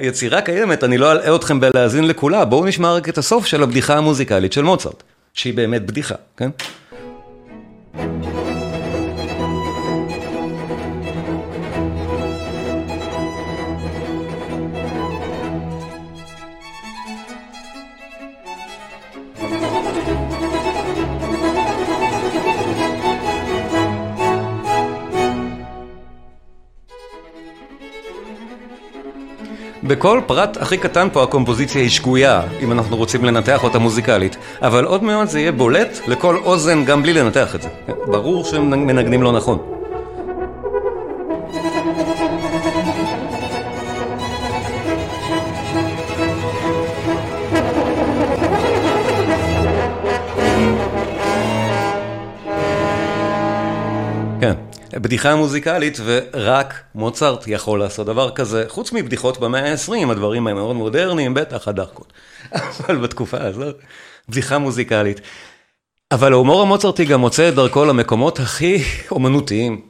היצירה 0.00 0.40
קיימת, 0.40 0.84
אני 0.84 0.98
לא 0.98 1.12
אלאה 1.12 1.36
אתכם 1.36 1.60
בלהאזין 1.60 2.08
לכולה, 2.08 2.44
בואו 2.44 2.66
נשמע 2.66 2.92
רק 2.92 3.08
את 3.08 3.18
הסוף 3.18 3.46
של 3.46 3.62
הבדיחה 3.62 3.96
המוזיקלית 3.96 4.52
של 4.52 4.62
מוצרט, 4.62 5.02
שהיא 5.32 5.54
באמת 5.54 5.86
בדיחה, 5.86 6.14
כן? 6.36 6.50
בכל 29.84 30.20
פרט 30.26 30.56
הכי 30.60 30.78
קטן 30.78 31.08
פה 31.12 31.22
הקומפוזיציה 31.22 31.80
היא 31.80 31.90
שגויה, 31.90 32.42
אם 32.60 32.72
אנחנו 32.72 32.96
רוצים 32.96 33.24
לנתח 33.24 33.64
אותה 33.64 33.78
מוזיקלית. 33.78 34.36
אבל 34.62 34.84
עוד 34.84 35.04
מעט 35.04 35.28
זה 35.28 35.40
יהיה 35.40 35.52
בולט 35.52 35.98
לכל 36.06 36.36
אוזן 36.36 36.84
גם 36.84 37.02
בלי 37.02 37.12
לנתח 37.12 37.54
את 37.54 37.62
זה. 37.62 37.68
ברור 38.06 38.44
שהם 38.44 38.70
מנגנים 38.70 39.22
לא 39.22 39.32
נכון. 39.32 39.81
בדיחה 54.94 55.36
מוזיקלית, 55.36 55.98
ורק 56.04 56.74
מוצרט 56.94 57.44
יכול 57.46 57.78
לעשות 57.78 58.06
דבר 58.06 58.30
כזה, 58.30 58.64
חוץ 58.68 58.92
מבדיחות 58.92 59.40
במאה 59.40 59.72
ה-20, 59.72 60.10
הדברים 60.10 60.46
הם 60.46 60.56
מאוד 60.56 60.76
מודרניים, 60.76 61.34
בטח 61.34 61.68
הדחקות. 61.68 62.12
אבל 62.80 62.96
בתקופה 62.96 63.40
הזאת, 63.40 63.76
בדיחה 64.28 64.58
מוזיקלית. 64.58 65.20
אבל 66.12 66.32
ההומור 66.32 66.62
המוצרטי 66.62 67.04
גם 67.04 67.20
מוצא 67.20 67.48
את 67.48 67.54
דרכו 67.54 67.84
למקומות 67.84 68.40
הכי 68.40 68.82
אומנותיים, 69.10 69.80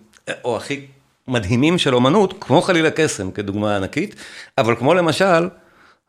או 0.44 0.56
הכי 0.56 0.87
מדהימים 1.28 1.78
של 1.78 1.94
אומנות, 1.94 2.35
כמו 2.40 2.62
חלילה 2.62 2.90
קסם, 2.90 3.30
כדוגמה 3.30 3.76
ענקית, 3.76 4.14
אבל 4.59 4.76
כמו 4.76 4.94
למשל, 4.94 5.49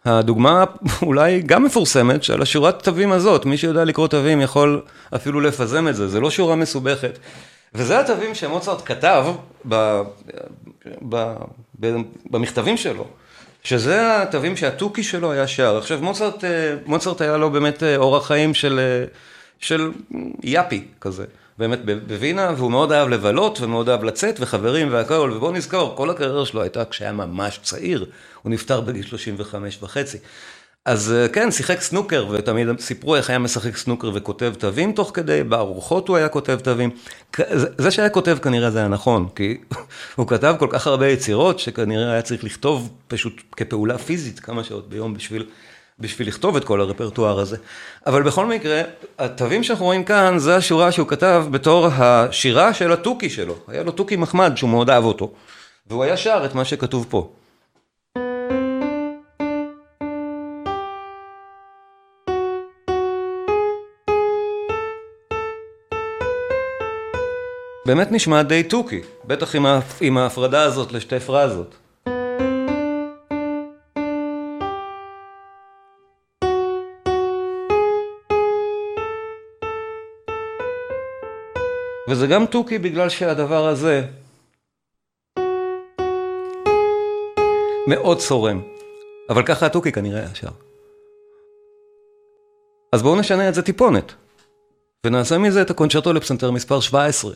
הדוגמה 0.05 0.63
אולי 1.01 1.41
גם 1.41 1.63
מפורסמת 1.63 2.23
של 2.23 2.41
השורת 2.41 2.83
תווים 2.83 3.11
הזאת, 3.11 3.45
מי 3.45 3.57
שיודע 3.57 3.83
לקרוא 3.83 4.07
תווים 4.07 4.41
יכול 4.41 4.81
אפילו 5.15 5.41
לפזם 5.41 5.87
את 5.87 5.95
זה, 5.95 6.07
זה 6.07 6.19
לא 6.19 6.31
שורה 6.31 6.55
מסובכת. 6.55 7.19
וזה 7.75 7.99
התווים 7.99 8.35
שמוצרט 8.35 8.81
כתב 8.85 9.25
ב, 9.67 10.01
ב, 11.09 11.35
ב, 11.79 11.95
במכתבים 12.29 12.77
שלו, 12.77 13.07
שזה 13.63 14.21
התווים 14.21 14.57
שהתוכי 14.57 15.03
שלו 15.03 15.31
היה 15.31 15.47
שר. 15.47 15.77
עכשיו 15.77 15.99
מוצרט, 16.01 16.43
מוצרט 16.85 17.21
היה 17.21 17.37
לו 17.37 17.51
באמת 17.51 17.83
אורח 17.97 18.27
חיים 18.27 18.53
של, 18.53 18.79
של 19.59 19.91
יאפי 20.43 20.83
כזה. 21.01 21.25
באמת 21.57 21.79
בווינה, 22.07 22.51
והוא 22.57 22.71
מאוד 22.71 22.91
אהב 22.91 23.09
לבלות 23.09 23.61
ומאוד 23.61 23.89
אהב 23.89 24.03
לצאת 24.03 24.35
וחברים 24.39 24.87
והכל, 24.91 25.31
ובואו 25.35 25.51
נזכור, 25.51 25.95
כל 25.95 26.09
הקריירה 26.09 26.45
שלו 26.45 26.61
הייתה 26.61 26.85
כשהיה 26.85 27.11
ממש 27.11 27.59
צעיר, 27.63 28.05
הוא 28.41 28.51
נפטר 28.51 28.81
בגיל 28.81 29.05
35 29.05 29.79
וחצי. 29.81 30.17
אז 30.85 31.13
אה, 31.13 31.27
כן, 31.27 31.51
שיחק 31.51 31.81
סנוקר, 31.81 32.27
ותמיד 32.31 32.79
סיפרו 32.79 33.15
איך 33.15 33.29
היה 33.29 33.39
משחק 33.39 33.77
סנוקר 33.77 34.11
וכותב 34.13 34.53
תווים 34.59 34.91
תוך 34.91 35.11
כדי, 35.13 35.43
בארוחות 35.43 36.07
הוא 36.07 36.17
היה 36.17 36.29
כותב 36.29 36.59
תווים. 36.63 36.89
זה 37.77 37.91
שהיה 37.91 38.09
כותב 38.09 38.37
כנראה 38.41 38.71
זה 38.71 38.79
היה 38.79 38.87
נכון, 38.87 39.27
כי 39.35 39.57
הוא 40.15 40.27
כתב 40.27 40.55
כל 40.59 40.67
כך 40.69 40.87
הרבה 40.87 41.07
יצירות, 41.07 41.59
שכנראה 41.59 42.11
היה 42.11 42.21
צריך 42.21 42.43
לכתוב 42.43 42.89
פשוט 43.07 43.41
כפעולה 43.51 43.97
פיזית 43.97 44.39
כמה 44.39 44.63
שעות 44.63 44.89
ביום 44.89 45.13
בשביל, 45.13 45.45
בשביל 45.99 46.27
לכתוב 46.27 46.55
את 46.55 46.63
כל 46.63 46.81
הרפרטואר 46.81 47.39
הזה. 47.39 47.57
אבל 48.07 48.23
בכל 48.23 48.45
מקרה, 48.45 48.81
התווים 49.19 49.63
שאנחנו 49.63 49.85
רואים 49.85 50.03
כאן, 50.03 50.39
זה 50.39 50.55
השורה 50.55 50.91
שהוא 50.91 51.07
כתב 51.07 51.45
בתור 51.51 51.87
השירה 51.87 52.73
של 52.73 52.91
התוכי 52.91 53.29
שלו. 53.29 53.55
היה 53.67 53.83
לו 53.83 53.91
תוכי 53.91 54.15
מחמד 54.15 54.53
שהוא 54.55 54.69
מאוד 54.69 54.89
אהב 54.89 55.03
אותו, 55.03 55.31
והוא 55.87 56.03
היה 56.03 56.17
שר 56.17 56.41
את 56.45 56.55
מה 56.55 56.65
שכתוב 56.65 57.05
פה. 57.09 57.31
באמת 67.85 68.11
נשמע 68.11 68.43
די 68.43 68.63
תוכי, 68.63 69.01
בטח 69.25 69.55
עם 70.01 70.17
ההפרדה 70.17 70.63
הזאת 70.63 70.91
לשתי 70.91 71.19
פרזות. 71.19 71.75
וזה 82.09 82.27
גם 82.27 82.45
תוכי 82.45 82.79
בגלל 82.79 83.09
שהדבר 83.09 83.67
הזה 83.67 84.01
מאוד 87.87 88.17
צורם, 88.17 88.61
אבל 89.29 89.43
ככה 89.45 89.65
התוכי 89.65 89.91
כנראה 89.91 90.19
היה 90.19 90.35
שר. 90.35 90.47
אז 92.91 93.01
בואו 93.01 93.19
נשנה 93.19 93.49
את 93.49 93.53
זה 93.53 93.61
טיפונת, 93.61 94.13
ונעשה 95.05 95.37
מזה 95.37 95.61
את 95.61 95.69
הקונצ'רטו 95.69 96.13
לפסנתר 96.13 96.51
מספר 96.51 96.79
17, 96.79 97.33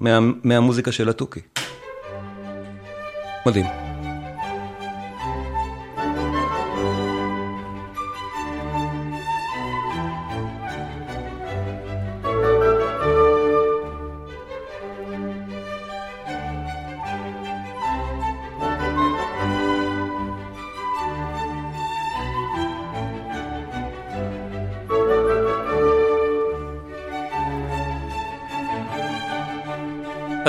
מה, 0.00 0.18
מהמוזיקה 0.44 0.92
של 0.92 1.08
התוכי. 1.08 1.40
מדהים. 3.46 3.89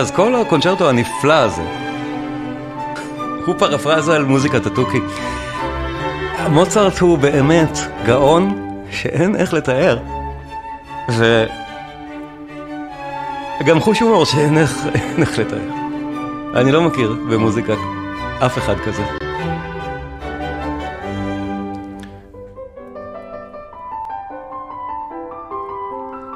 אז 0.02 0.12
כל 0.12 0.36
הקונצ'רטו 0.36 0.90
הנפלא 0.90 1.34
הזה, 1.34 1.62
הוא 3.46 3.56
פרפרזה 3.58 4.16
על 4.16 4.26
מוזיקת 4.26 4.66
התוכי. 4.66 5.00
מוצרט 6.50 7.00
הוא 7.00 7.18
באמת 7.18 7.80
גאון 8.06 8.72
שאין 8.92 9.36
איך 9.36 9.54
לתאר. 9.54 10.00
וגם 13.60 13.80
חוש 13.80 14.00
הומור 14.00 14.26
שאין 14.26 14.58
איך, 14.58 14.78
איך 15.18 15.40
לתאר. 15.40 15.70
אני 16.56 16.72
לא 16.72 16.82
מכיר 16.82 17.16
במוזיקה 17.30 17.74
אף 18.46 18.58
אחד 18.58 18.76
כזה. 18.86 19.04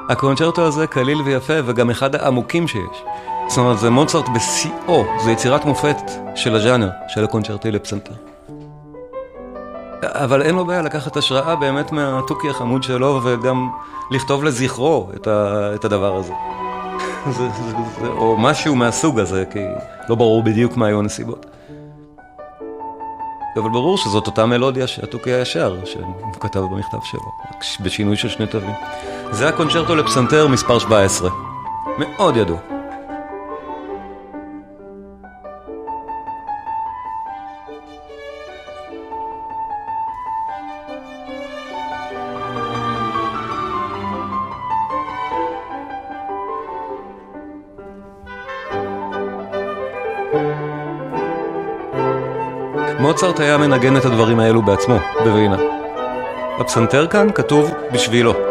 הקונצ'רטו 0.08 0.66
הזה 0.66 0.86
קליל 0.86 1.18
ויפה 1.24 1.54
וגם 1.64 1.90
אחד 1.90 2.14
העמוקים 2.14 2.68
שיש. 2.68 3.15
זאת 3.56 3.62
אומרת, 3.62 3.78
זה 3.78 3.90
מוצרט 3.90 4.28
בשיאו, 4.28 5.04
זה 5.24 5.30
יצירת 5.30 5.64
מופת 5.64 5.96
של 6.34 6.54
הז'אנר, 6.54 6.90
של 7.08 7.24
הקונצ'רטי 7.24 7.70
לפסנתר. 7.70 8.12
אבל 10.02 10.42
אין 10.42 10.54
לו 10.54 10.64
בעיה 10.64 10.82
לקחת 10.82 11.16
השראה 11.16 11.56
באמת 11.56 11.92
מהתוכי 11.92 12.50
החמוד 12.50 12.82
שלו 12.82 13.20
וגם 13.24 13.70
לכתוב 14.10 14.44
לזכרו 14.44 15.08
את, 15.16 15.26
ה, 15.26 15.70
את 15.74 15.84
הדבר 15.84 16.16
הזה. 16.16 16.32
זה, 17.36 17.48
זה, 17.48 17.76
זה, 18.00 18.06
או 18.06 18.36
משהו 18.38 18.74
מהסוג 18.74 19.18
הזה, 19.18 19.44
כי 19.50 19.64
לא 20.08 20.14
ברור 20.14 20.42
בדיוק 20.42 20.76
מה 20.76 20.86
היו 20.86 20.98
הנסיבות. 20.98 21.46
אבל 23.56 23.70
ברור 23.70 23.98
שזאת 23.98 24.26
אותה 24.26 24.46
מלודיה 24.46 24.86
שהתוכי 24.86 25.32
הישר, 25.32 25.76
שהוא 25.84 26.14
כתב 26.40 26.60
במכתב 26.60 26.98
שלו, 27.02 27.30
בשינוי 27.84 28.16
של 28.16 28.28
שני 28.28 28.46
תווים. 28.46 28.74
זה 29.30 29.48
הקונצ'רטו 29.48 29.96
לפסנתר 29.96 30.48
מספר 30.48 30.78
17. 30.78 31.30
מאוד 31.98 32.36
ידוע. 32.36 32.75
היה 53.40 53.58
מנגן 53.58 53.96
את 53.96 54.04
הדברים 54.04 54.40
האלו 54.40 54.62
בעצמו, 54.62 54.98
בווינה. 55.24 55.56
הפסנתר 56.60 57.06
כאן 57.06 57.28
כתוב 57.34 57.74
בשבילו. 57.92 58.45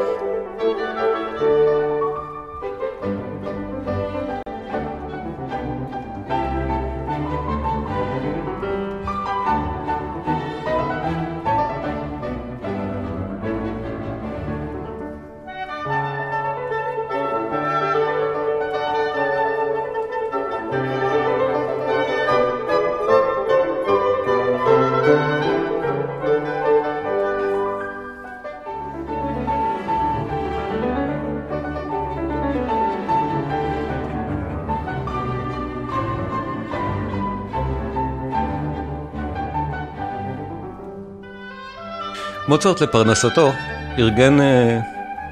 מוצרט 42.56 42.82
לפרנסתו 42.82 43.52
ארגן 44.00 44.42
אה, 44.42 44.80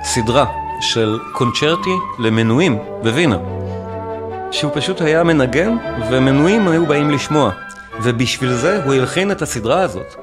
סדרה 0.03 0.45
של 0.81 1.19
קונצ'רטי 1.31 1.95
למנויים 2.19 2.77
בווינה. 3.03 3.37
שהוא 4.51 4.71
פשוט 4.73 5.01
היה 5.01 5.23
מנגן 5.23 5.77
ומנויים 6.09 6.67
היו 6.67 6.85
באים 6.85 7.11
לשמוע. 7.11 7.51
ובשביל 8.01 8.53
זה 8.53 8.83
הוא 8.83 8.93
הלחין 8.93 9.31
את 9.31 9.41
הסדרה 9.41 9.81
הזאת 9.81 10.15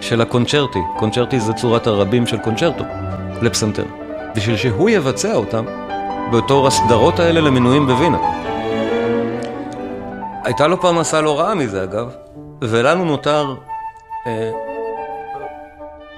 של 0.00 0.20
הקונצ'רטי. 0.20 0.78
קונצ'רטי 0.98 1.40
זה 1.40 1.52
צורת 1.52 1.86
הרבים 1.86 2.26
של 2.26 2.38
קונצ'רטו 2.38 2.84
לפסנתר. 3.42 3.84
בשביל 4.36 4.56
שהוא 4.56 4.90
יבצע 4.90 5.34
אותם 5.34 5.64
בתור 6.32 6.66
הסדרות 6.66 7.20
האלה 7.20 7.40
למנויים 7.40 7.86
בווינה. 7.86 8.18
הייתה 10.44 10.66
לו 10.66 10.80
פרנסה 10.80 11.20
לא 11.20 11.40
רעה 11.40 11.54
מזה 11.54 11.82
אגב, 11.82 12.10
ולנו 12.62 13.04
נותר 13.04 13.54
אה, 14.26 14.71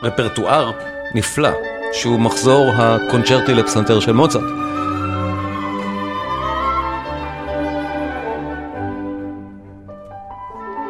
רפרטואר 0.04 0.70
נפלא, 1.14 1.50
שהוא 1.92 2.20
מחזור 2.20 2.70
הקונצ'רטי 2.76 3.54
לפסנתר 3.54 4.00
של 4.00 4.12
מוצרט. 4.12 4.42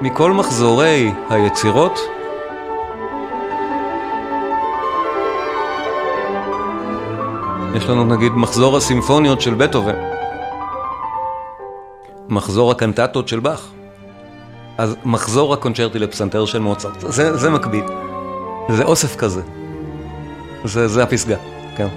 מכל 0.00 0.32
מחזורי 0.32 1.12
היצירות 1.30 2.00
יש 7.74 7.88
לנו 7.88 8.04
נגיד 8.04 8.32
מחזור 8.32 8.76
הסימפוניות 8.76 9.40
של 9.40 9.54
בטהובן, 9.54 9.96
מחזור 12.28 12.70
הקנטטות 12.70 13.28
של 13.28 13.40
באך, 13.40 13.68
אז 14.78 14.96
מחזור 15.04 15.54
הקונצ'רטי 15.54 15.98
לפסנתר 15.98 16.44
של 16.44 16.58
מוצרט, 16.58 17.00
זה, 17.00 17.36
זה 17.36 17.50
מקביל. 17.50 17.84
זה 18.68 18.84
אוסף 18.84 19.16
כזה. 19.16 19.42
זה, 20.64 20.88
זה 20.88 21.02
הפסגה, 21.02 21.36
כן. 21.76 21.88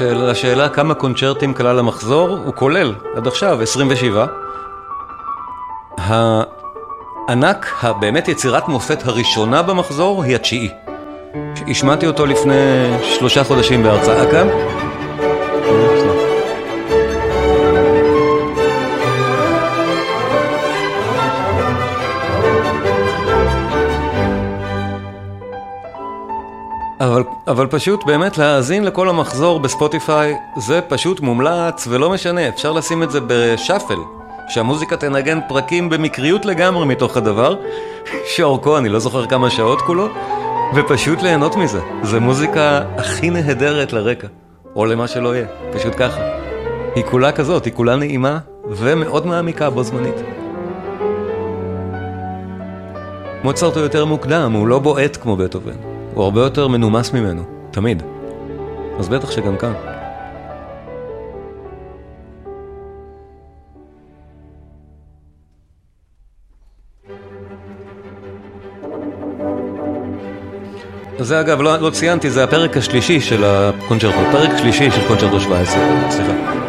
לשאלה 0.00 0.68
כמה 0.68 0.94
קונצ'רטים 0.94 1.54
כלל 1.54 1.78
המחזור, 1.78 2.28
הוא 2.28 2.54
כולל 2.54 2.94
עד 3.16 3.26
עכשיו 3.26 3.62
27. 3.62 4.26
הענק, 5.98 7.66
הבאמת 7.82 8.28
יצירת 8.28 8.68
מופת 8.68 9.06
הראשונה 9.06 9.62
במחזור 9.62 10.22
היא 10.22 10.36
התשיעי. 10.36 10.70
השמעתי 11.68 12.06
אותו 12.06 12.26
לפני 12.26 12.54
שלושה 13.02 13.44
חודשים 13.44 13.82
בהרצאה 13.82 14.30
כאן. 14.30 14.48
אבל, 27.50 27.66
פשוט 27.66 28.04
באמת 28.06 28.38
להאזין 28.38 28.84
לכל 28.84 29.08
המחזור 29.08 29.60
בספוטיפיי 29.60 30.36
זה 30.56 30.80
פשוט 30.80 31.20
מומלץ 31.20 31.86
ולא 31.90 32.10
משנה, 32.10 32.48
אפשר 32.48 32.72
לשים 32.72 33.02
את 33.02 33.10
זה 33.10 33.18
בשאפל, 33.26 33.98
שהמוזיקה 34.48 34.96
תנגן 34.96 35.38
פרקים 35.48 35.88
במקריות 35.88 36.44
לגמרי 36.44 36.86
מתוך 36.86 37.16
הדבר, 37.16 37.56
שאורכו 38.26 38.78
אני 38.78 38.88
לא 38.88 38.98
זוכר 38.98 39.26
כמה 39.26 39.50
שעות 39.50 39.80
כולו, 39.80 40.08
ופשוט 40.74 41.22
ליהנות 41.22 41.56
מזה. 41.56 41.80
זה 42.02 42.20
מוזיקה 42.20 42.80
הכי 42.96 43.30
נהדרת 43.30 43.92
לרקע, 43.92 44.28
או 44.76 44.86
למה 44.86 45.08
שלא 45.08 45.36
יהיה, 45.36 45.46
פשוט 45.72 45.92
ככה. 45.96 46.20
היא 46.94 47.04
כולה 47.04 47.32
כזאת, 47.32 47.64
היא 47.64 47.72
כולה 47.72 47.96
נעימה 47.96 48.38
ומאוד 48.68 49.26
מעמיקה 49.26 49.70
בו 49.70 49.82
זמנית. 49.82 50.16
מוצרט 53.44 53.76
הוא 53.76 53.82
יותר 53.82 54.04
מוקדם, 54.04 54.52
הוא 54.52 54.68
לא 54.68 54.78
בועט 54.78 55.16
כמו 55.16 55.36
בטהובן. 55.36 55.89
הוא 56.20 56.24
הרבה 56.24 56.40
יותר 56.40 56.68
מנומס 56.68 57.12
ממנו, 57.12 57.42
תמיד. 57.70 58.02
אז 58.98 59.08
בטח 59.08 59.30
שגם 59.30 59.56
כאן. 59.56 59.72
זה 71.18 71.40
אגב, 71.40 71.60
לא, 71.60 71.76
לא 71.76 71.90
ציינתי, 71.90 72.30
זה 72.30 72.44
הפרק 72.44 72.76
השלישי 72.76 73.20
של 73.20 73.44
הקונצ'רטו, 73.44 74.18
פרק 74.32 74.50
שלישי 74.58 74.90
של 74.90 75.08
קונצ'רטו 75.08 75.40
17, 75.40 76.10
סליחה. 76.10 76.59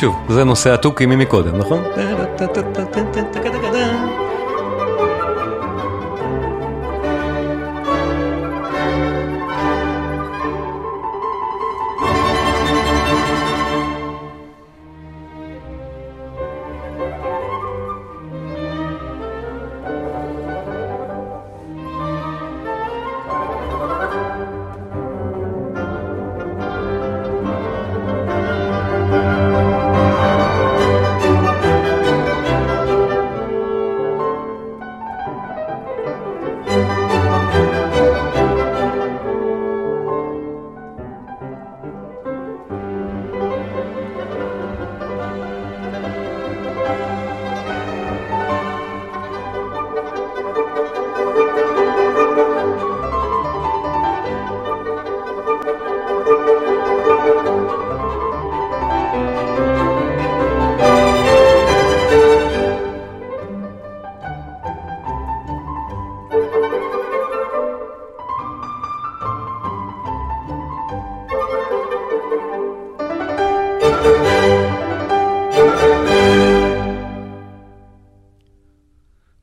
שוב, 0.00 0.16
זה 0.28 0.44
נושא 0.44 0.74
התוכים 0.74 1.08
ממקודם, 1.08 1.56
נכון? 1.56 1.82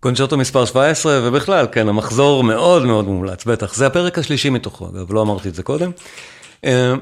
קונצ'רטו 0.05 0.37
מספר 0.37 0.65
17, 0.65 1.19
ובכלל, 1.23 1.67
כן, 1.71 1.89
המחזור 1.89 2.43
מאוד 2.43 2.85
מאוד 2.85 3.05
מומלץ, 3.05 3.45
בטח. 3.45 3.75
זה 3.75 3.87
הפרק 3.87 4.19
השלישי 4.19 4.49
מתוכו, 4.49 4.89
אגב, 4.89 5.13
לא 5.13 5.21
אמרתי 5.21 5.49
את 5.49 5.55
זה 5.55 5.63
קודם. 5.63 5.91
אה, 6.65 6.93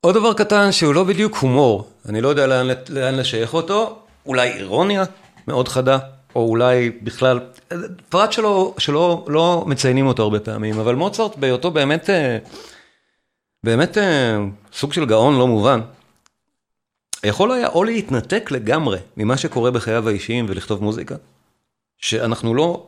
עוד 0.00 0.14
דבר 0.14 0.32
קטן 0.32 0.72
שהוא 0.72 0.94
לא 0.94 1.04
בדיוק 1.04 1.36
הומור, 1.36 1.90
אני 2.08 2.20
לא 2.20 2.28
יודע 2.28 2.46
לאן, 2.46 2.66
לאן 2.88 3.14
לשייך 3.14 3.54
אותו, 3.54 3.98
אולי 4.26 4.48
אירוניה 4.48 5.04
מאוד 5.48 5.68
חדה, 5.68 5.98
או 6.34 6.48
אולי 6.48 6.90
בכלל, 6.90 7.40
פרט 8.08 8.32
שלא, 8.32 8.74
שלא 8.78 9.24
לא 9.28 9.64
מציינים 9.66 10.06
אותו 10.06 10.22
הרבה 10.22 10.40
פעמים, 10.40 10.78
אבל 10.78 10.94
מוצרט 10.94 11.36
בהיותו 11.36 11.70
באמת, 11.70 12.10
אה, 12.10 12.38
באמת 13.64 13.98
אה, 13.98 14.38
סוג 14.72 14.92
של 14.92 15.04
גאון 15.04 15.38
לא 15.38 15.46
מובן, 15.46 15.80
יכול 17.24 17.52
היה 17.52 17.68
או 17.68 17.84
להתנתק 17.84 18.50
לגמרי 18.50 18.98
ממה 19.16 19.36
שקורה 19.36 19.70
בחייו 19.70 20.08
האישיים 20.08 20.46
ולכתוב 20.48 20.82
מוזיקה, 20.82 21.14
שאנחנו 21.98 22.54
לא, 22.54 22.86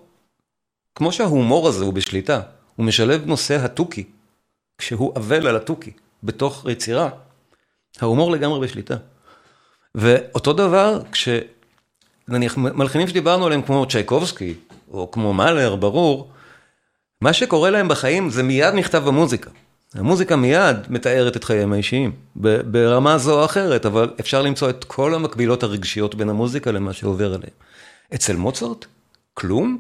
כמו 0.95 1.13
שההומור 1.13 1.69
הזה 1.69 1.85
הוא 1.85 1.93
בשליטה, 1.93 2.41
הוא 2.77 2.87
משלב 2.87 3.27
נושא 3.27 3.65
התוכי, 3.65 4.05
כשהוא 4.79 5.13
אבל 5.17 5.47
על 5.47 5.57
התוכי, 5.57 5.91
בתוך 6.23 6.67
יצירה, 6.69 7.09
ההומור 8.01 8.31
לגמרי 8.31 8.67
בשליטה. 8.67 8.97
ואותו 9.95 10.53
דבר, 10.53 11.01
כש... 11.13 11.29
נניח 12.29 12.57
מלחינים 12.57 13.09
שדיברנו 13.09 13.47
עליהם 13.47 13.63
כמו 13.63 13.87
צ'ייקובסקי, 13.87 14.55
או 14.91 15.11
כמו 15.11 15.35
מאלר, 15.35 15.77
ברור, 15.77 16.31
מה 17.21 17.33
שקורה 17.33 17.71
להם 17.71 17.89
בחיים 17.89 18.31
זה 18.31 18.43
מיד 18.43 18.75
נכתב 18.75 19.03
במוזיקה. 19.07 19.51
המוזיקה 19.95 20.37
מיד 20.37 20.77
מתארת 20.89 21.37
את 21.37 21.45
חייהם 21.45 21.73
האישיים, 21.73 22.13
ברמה 22.65 23.19
זו 23.19 23.41
או 23.41 23.45
אחרת, 23.45 23.87
אבל 23.87 24.11
אפשר 24.21 24.43
למצוא 24.43 24.71
את 24.71 24.85
כל 24.85 25.15
המקבילות 25.15 25.63
הרגשיות 25.63 26.15
בין 26.15 26.29
המוזיקה 26.29 26.71
למה 26.71 26.93
שעובר 26.93 27.35
עליהם. 27.35 27.53
אצל 28.15 28.37
מוצרט, 28.37 28.87
כלום, 29.39 29.79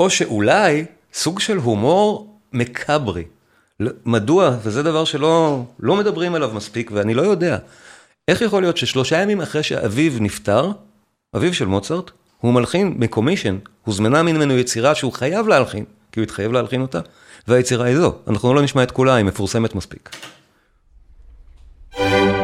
או 0.00 0.10
שאולי 0.10 0.84
סוג 1.12 1.40
של 1.40 1.56
הומור 1.56 2.38
מקברי. 2.52 3.24
מדוע, 4.06 4.56
וזה 4.62 4.82
דבר 4.82 5.04
שלא 5.04 5.64
לא 5.80 5.96
מדברים 5.96 6.34
עליו 6.34 6.50
מספיק, 6.54 6.90
ואני 6.94 7.14
לא 7.14 7.22
יודע, 7.22 7.58
איך 8.28 8.40
יכול 8.40 8.62
להיות 8.62 8.76
ששלושה 8.76 9.22
ימים 9.22 9.40
אחרי 9.40 9.62
שאביו 9.62 10.12
נפטר, 10.20 10.70
אביו 11.36 11.54
של 11.54 11.66
מוצרט, 11.66 12.10
הוא 12.40 12.52
מלחין 12.52 12.94
מקומישן, 12.98 13.58
הוזמנה 13.84 14.22
ממנו 14.22 14.58
יצירה 14.58 14.94
שהוא 14.94 15.12
חייב 15.12 15.48
להלחין, 15.48 15.84
כי 16.12 16.20
הוא 16.20 16.24
התחייב 16.24 16.52
להלחין 16.52 16.80
אותה, 16.80 17.00
והיצירה 17.48 17.86
היא 17.86 17.96
זו, 17.96 18.12
אנחנו 18.28 18.54
לא 18.54 18.62
נשמע 18.62 18.82
את 18.82 18.90
כולה, 18.90 19.14
היא 19.14 19.24
מפורסמת 19.24 19.74
מספיק. 19.74 20.10
thank 21.96 22.38
you 22.38 22.43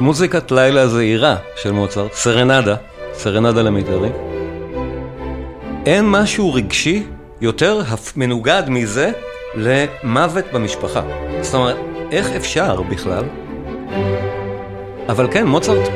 מוזיקת 0.00 0.50
לילה 0.50 0.88
זעירה 0.88 1.36
של 1.56 1.72
מוצרט, 1.72 2.12
סרנדה, 2.12 2.76
סרנדה 3.12 3.62
למיתרים. 3.62 4.12
אין 5.86 6.04
משהו 6.10 6.54
רגשי 6.54 7.02
יותר 7.40 7.82
מנוגד 8.16 8.62
מזה 8.68 9.10
למוות 9.54 10.44
במשפחה. 10.52 11.02
זאת 11.40 11.54
אומרת, 11.54 11.76
איך 12.12 12.26
אפשר 12.36 12.82
בכלל? 12.82 13.24
אבל 15.08 15.28
כן, 15.30 15.46
מוצרט, 15.46 15.88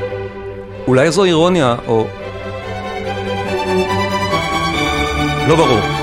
אולי 0.86 1.10
זו 1.10 1.24
אירוניה, 1.24 1.76
או... 1.86 2.06
לא 5.48 5.56
ברור. 5.56 6.01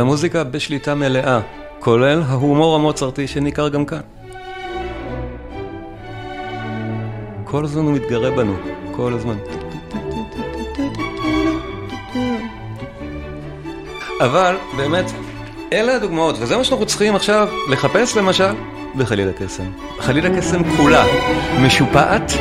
והמוזיקה 0.00 0.44
בשליטה 0.44 0.94
מלאה, 0.94 1.40
כולל 1.78 2.22
ההומור 2.26 2.74
המוצרטי 2.74 3.26
שניכר 3.26 3.68
גם 3.68 3.84
כאן. 3.84 4.00
כל 7.44 7.64
הזמן 7.64 7.84
הוא 7.84 7.92
מתגרה 7.92 8.30
בנו, 8.30 8.54
כל 8.92 9.14
הזמן. 9.14 9.36
אבל 14.20 14.56
באמת, 14.76 15.04
אלה 15.72 15.96
הדוגמאות, 15.96 16.36
וזה 16.38 16.56
מה 16.56 16.64
שאנחנו 16.64 16.86
צריכים 16.86 17.16
עכשיו 17.16 17.48
לחפש 17.70 18.16
למשל 18.16 18.54
בחליל 18.96 19.28
הקסם. 19.28 19.70
חליל 19.98 20.26
הקסם 20.26 20.76
כולה 20.76 21.04
משופעת 21.66 22.32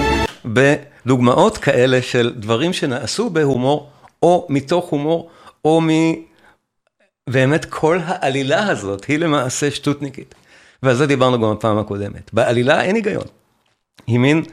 בדוגמאות 0.45 1.57
כאלה 1.57 2.01
של 2.01 2.33
דברים 2.35 2.73
שנעשו 2.73 3.29
בהומור, 3.29 3.89
או 4.23 4.47
מתוך 4.49 4.89
הומור, 4.89 5.29
או. 5.65 6.28
באמת 7.31 7.65
כל 7.65 7.99
העלילה 8.05 8.67
הזאת 8.67 9.05
היא 9.05 9.19
למעשה 9.19 9.71
שטותניקית. 9.71 10.35
ועל 10.83 10.95
זה 10.95 11.05
דיברנו 11.05 11.41
גם 11.41 11.55
בפעם 11.55 11.77
הקודמת. 11.77 12.33
בעלילה 12.33 12.81
אין 12.81 12.95
היגיון. 12.95 13.23
היא 14.07 14.19
מין 14.19 14.43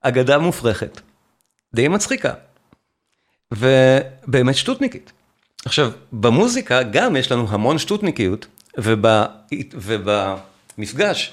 אגדה 0.00 0.38
מופרכת, 0.38 1.00
די 1.74 1.88
מצחיקה, 1.88 2.32
ובאמת 3.52 4.54
שטותניקית. 4.54 5.12
עכשיו, 5.64 5.90
במוזיקה 6.12 6.82
גם 6.82 7.16
יש 7.16 7.32
לנו 7.32 7.46
המון 7.48 7.78
שטותניקיות, 7.78 8.46
וב, 8.78 9.06
ובמפגש 9.74 11.32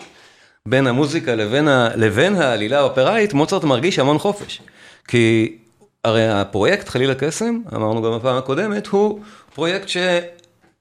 בין 0.65 0.87
המוזיקה 0.87 1.35
לבין, 1.35 1.67
ה, 1.67 1.89
לבין 1.95 2.35
העלילה 2.35 2.79
האופראית, 2.79 3.33
מוצרט 3.33 3.63
מרגיש 3.63 3.99
המון 3.99 4.17
חופש. 4.19 4.61
כי 5.07 5.57
הרי 6.03 6.27
הפרויקט 6.29 6.89
חליל 6.89 7.11
הקסם, 7.11 7.59
אמרנו 7.75 8.01
גם 8.01 8.19
בפעם 8.19 8.37
הקודמת, 8.37 8.87
הוא 8.87 9.19
פרויקט 9.53 9.87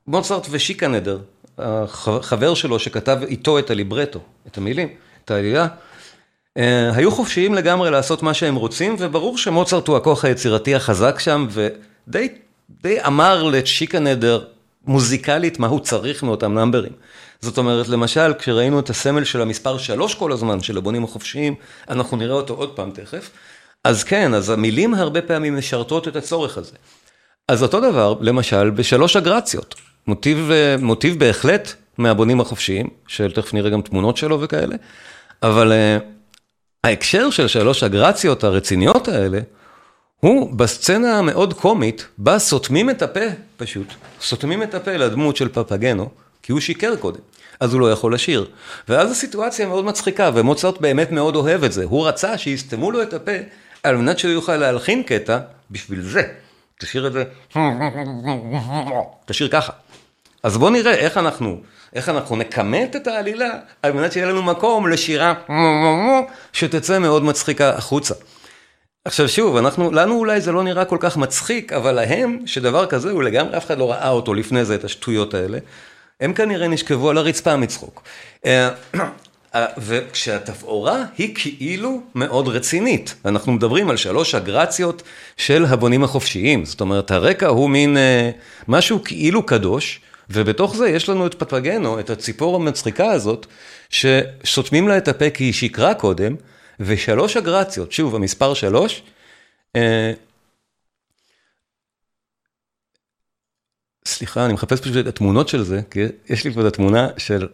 שמוצרט 0.07 0.47
ושיקנדר, 0.51 1.19
החבר 1.59 2.55
שלו 2.55 2.79
שכתב 2.79 3.19
איתו 3.27 3.59
את 3.59 3.71
הליברטו, 3.71 4.21
את 4.47 4.59
המילים, 4.59 4.88
את 5.25 5.31
העלילה, 5.31 5.67
אה, 6.57 6.90
היו 6.95 7.11
חופשיים 7.11 7.55
לגמרי 7.55 7.90
לעשות 7.90 8.23
מה 8.23 8.35
שהם 8.35 8.55
רוצים, 8.55 8.97
וברור 8.99 9.38
שמוצרט 9.38 9.88
הוא 9.88 9.97
הכוח 9.97 10.25
היצירתי 10.25 10.75
החזק 10.75 11.19
שם, 11.19 11.47
ודי 11.51 12.29
די 12.83 13.03
אמר 13.07 13.43
לצ'יקנדר 13.43 14.45
מוזיקלית 14.87 15.59
מה 15.59 15.67
הוא 15.67 15.81
צריך 15.81 16.23
מאותם 16.23 16.55
נאמברים. 16.55 16.93
זאת 17.40 17.59
אומרת, 17.59 17.88
למשל, 17.88 18.35
כשראינו 18.38 18.81
את 18.81 18.90
הסמל 18.90 19.25
של 19.25 19.40
המספר 19.43 19.79
3 19.79 20.14
כל 20.14 20.33
הזמן, 20.33 20.61
של 20.61 20.77
הבונים 20.77 21.05
החופשיים, 21.05 21.55
אנחנו 21.88 22.17
נראה 22.17 22.35
אותו 22.35 22.55
עוד 22.55 22.77
פעם 22.77 22.90
תכף. 22.90 23.31
אז 23.85 24.05
כן, 24.05 24.35
אז 24.35 24.51
המילים 24.51 24.95
הרבה 24.95 25.23
פעמים 25.23 25.57
משרתות 25.57 26.09
את 26.09 26.17
הצורך 26.17 26.59
הזה. 26.59 26.77
אז 27.49 27.62
אותו 27.62 27.81
דבר, 27.81 28.14
למשל, 28.21 28.71
בשלוש 28.71 29.17
אגרציות. 29.17 29.75
מוטיב, 30.07 30.51
מוטיב 30.81 31.19
בהחלט 31.19 31.73
מהבונים 31.99 32.40
החופשיים, 32.40 32.88
שתכף 33.09 33.55
נראה 33.55 33.71
גם 33.71 33.83
תמונות 33.83 34.17
שלו 34.17 34.40
וכאלה, 34.40 34.77
אבל 35.43 35.73
uh, 35.73 36.03
ההקשר 36.85 37.31
של 37.31 37.49
שלוש 37.49 37.83
אגרציות 37.83 38.45
הרציניות 38.45 39.09
האלה, 39.09 39.40
הוא 40.21 40.55
בסצנה 40.55 41.19
המאוד 41.19 41.55
קומית, 41.55 42.07
בה 42.19 42.38
סותמים 42.38 42.90
את 42.90 43.03
הפה, 43.03 43.21
פשוט, 43.57 43.87
סותמים 44.21 44.62
את 44.62 44.75
הפה 44.75 44.97
לדמות 44.97 45.37
של 45.37 45.49
פפגנו, 45.49 46.09
כי 46.43 46.53
הוא 46.53 46.61
שיקר 46.61 46.97
קודם, 46.97 47.21
אז 47.61 47.73
הוא 47.73 47.81
לא 47.81 47.93
יכול 47.93 48.14
לשיר. 48.14 48.51
ואז 48.88 49.11
הסיטואציה 49.11 49.67
מאוד 49.67 49.85
מצחיקה, 49.85 50.31
ומוצרט 50.35 50.81
באמת 50.81 51.12
מאוד 51.12 51.37
אוהב 51.37 51.64
את 51.64 51.73
זה. 51.73 51.85
הוא 51.85 52.09
רצה 52.09 52.38
שיסתמו 52.38 52.90
לו 52.90 53.03
את 53.03 53.14
הפה, 53.14 53.33
על 53.83 53.97
מנת 53.97 54.19
שהוא 54.19 54.33
יוכל 54.33 54.57
להלחין 54.57 55.03
קטע 55.03 55.38
בשביל 55.71 56.03
זה. 56.03 56.23
תשאיר 56.79 57.07
את 57.07 57.12
זה, 57.12 57.25
תשאיר 59.27 59.49
ככה. 59.49 59.73
אז 60.45 60.57
בואו 60.57 60.71
נראה 60.71 60.95
איך 60.95 61.19
אנחנו, 61.19 61.61
איך 61.95 62.09
אנחנו 62.09 62.37
נכמת 62.37 62.97
את 62.97 63.07
העלילה, 63.07 63.51
על 63.83 63.93
מנת 63.93 64.13
שיהיה 64.13 64.27
לנו 64.27 64.43
מקום 64.43 64.89
לשירה 64.89 65.35
שתצא 66.53 66.99
מאוד 66.99 67.25
מצחיקה 67.25 67.71
החוצה. 67.71 68.15
עכשיו 69.05 69.29
שוב, 69.29 69.57
אנחנו, 69.57 69.93
לנו 69.93 70.19
אולי 70.19 70.41
זה 70.41 70.53
לא 70.53 70.63
נראה 70.63 70.85
כל 70.85 70.97
כך 71.01 71.17
מצחיק, 71.17 71.73
אבל 71.73 71.93
להם, 71.93 72.39
שדבר 72.47 72.87
כזה, 72.87 73.11
הוא 73.11 73.23
לגמרי, 73.23 73.57
אף 73.57 73.67
אחד 73.67 73.79
לא 73.79 73.91
ראה 73.91 74.09
אותו 74.09 74.35
לפני 74.35 74.65
זה, 74.65 74.75
את 74.75 74.85
השטויות 74.85 75.35
האלה, 75.35 75.59
הם 76.21 76.33
כנראה 76.33 76.69
נשכבו 76.69 77.11
על 77.11 77.19
הרצפה 77.19 77.57
מצחוק. 77.57 78.03
אה, 78.47 78.71
אה, 79.55 79.67
וכשהתפאורה 79.79 81.05
היא 81.19 81.35
כאילו 81.35 82.01
מאוד 82.15 82.49
רצינית. 82.49 83.15
אנחנו 83.25 83.53
מדברים 83.53 83.91
על 83.91 83.97
שלוש 83.97 84.35
אגרציות 84.35 85.03
של 85.37 85.65
הבונים 85.69 86.05
החופשיים. 86.05 86.65
זאת 86.65 86.81
אומרת, 86.81 87.11
הרקע 87.11 87.47
הוא 87.47 87.71
מין 87.71 87.97
אה, 87.97 88.31
משהו 88.69 89.05
כאילו 89.05 89.47
קדוש, 89.47 90.01
ובתוך 90.31 90.77
זה 90.77 90.89
יש 90.89 91.09
לנו 91.09 91.27
את 91.27 91.35
פפגנו, 91.35 92.01
את 92.01 92.11
הציפור 92.11 92.57
המצחיקה 92.57 93.11
הזאת, 93.13 93.47
שסותמים 93.91 94.89
לה 94.89 94.99
את 94.99 95.09
הפה 95.09 95.31
כי 95.31 95.45
היא 95.45 95.53
שקרה 95.53 95.95
קודם, 95.95 96.37
ושלוש 96.81 97.37
אגרציות, 97.37 97.93
שוב, 97.93 98.15
המספר 98.15 98.55
שלוש, 98.55 99.03
אה, 99.77 100.13
סליחה, 104.09 104.45
אני 104.45 104.53
מחפש 104.53 104.81
פשוט 104.81 104.97
את 104.97 105.07
התמונות 105.07 105.49
של 105.49 105.63
זה, 105.63 105.81
כי 105.91 106.01
יש 106.29 106.45
לי 106.45 106.53
פה 106.53 106.61
את 106.61 106.67
התמונה 106.67 107.09
של 107.19 107.49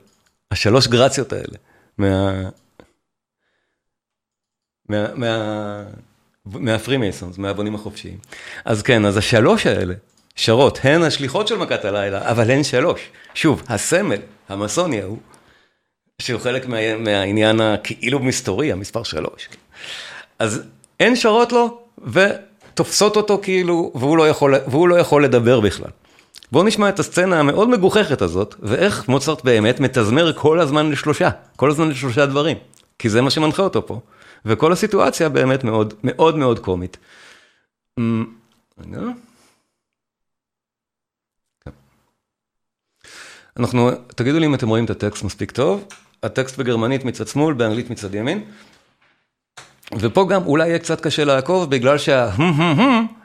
השלוש 0.51 0.87
גרציות 0.87 1.33
האלה. 1.33 1.57
מה... 1.99 2.43
מה... 4.89 5.85
מהפרימייסונס, 6.45 7.39
מהבונים 7.39 7.75
החופשיים. 7.75 8.19
אז 8.65 8.83
כן, 8.83 9.05
אז 9.05 9.17
השלוש 9.17 9.67
האלה 9.67 9.95
שרות, 10.41 10.79
הן 10.83 11.03
השליחות 11.03 11.49
של 11.49 11.57
מכת 11.57 11.85
הלילה, 11.85 12.31
אבל 12.31 12.51
הן 12.51 12.65
שלוש. 12.65 13.01
שוב, 13.35 13.63
הסמל, 13.69 14.19
המסוני 14.49 15.03
ההוא, 15.03 15.19
שהוא 16.19 16.41
חלק 16.41 16.67
מה, 16.67 16.97
מהעניין 16.97 17.61
הכאילו 17.61 18.19
מסתורי, 18.19 18.73
המספר 18.73 19.03
שלוש. 19.03 19.49
אז 20.39 20.63
הן 21.01 21.17
שרות 21.17 21.53
לו 21.53 21.81
ותופסות 21.99 23.17
אותו 23.17 23.39
כאילו, 23.43 23.93
והוא 23.95 24.17
לא 24.17 24.29
יכול, 24.29 24.55
והוא 24.67 24.89
לא 24.89 24.95
יכול 24.95 25.25
לדבר 25.25 25.61
בכלל. 25.61 25.91
בואו 26.53 26.65
נשמע 26.65 26.89
את 26.89 26.99
הסצנה 26.99 27.41
המאוד 27.41 27.69
מגוחכת 27.69 28.23
הזאת, 28.23 28.55
ואיך 28.63 29.09
מוצרט 29.09 29.45
באמת 29.45 29.81
מתזמר 29.81 30.33
כל 30.33 30.61
הזמן 30.61 30.91
לשלושה, 30.91 31.31
כל 31.57 31.71
הזמן 31.71 31.89
לשלושה 31.89 32.27
דברים, 32.27 32.57
כי 32.99 33.09
זה 33.09 33.23
מה 33.23 33.31
שמנחה 33.31 33.63
אותו 33.63 33.87
פה. 33.87 34.01
וכל 34.45 34.73
הסיטואציה 34.73 35.29
באמת 35.29 35.65
מאוד 35.65 35.95
מאוד 36.05 36.37
מאוד 36.37 36.59
קומית. 36.59 36.97
אמ, 37.99 38.25
רגע. 38.79 39.01
אנחנו, 43.59 43.91
תגידו 44.07 44.39
לי 44.39 44.47
אם 44.47 44.55
אתם 44.55 44.69
רואים 44.69 44.85
את 44.85 44.91
הטקסט 44.91 45.25
מספיק 45.25 45.51
טוב, 45.51 45.85
הטקסט 46.23 46.59
בגרמנית 46.59 47.05
מצד 47.05 47.29
שמאל, 47.29 47.55
באנגלית 47.55 47.91
מצד 47.91 48.15
ימין. 48.15 48.45
ופה 49.99 50.27
גם 50.29 50.47
אולי 50.47 50.69
יהיה 50.69 50.79
קצת 50.79 51.01
קשה 51.01 51.25
לעקוב, 51.25 51.71
בגלל 51.71 51.99
שה... 51.99 52.31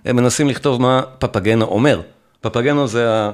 הם 0.06 0.16
מנסים 0.16 0.50
לכתוב 0.50 0.82
מה 0.82 1.02
פפגנו 1.20 1.66
אומר. 1.66 2.02
פפגנו 2.42 2.88
זה 2.88 3.30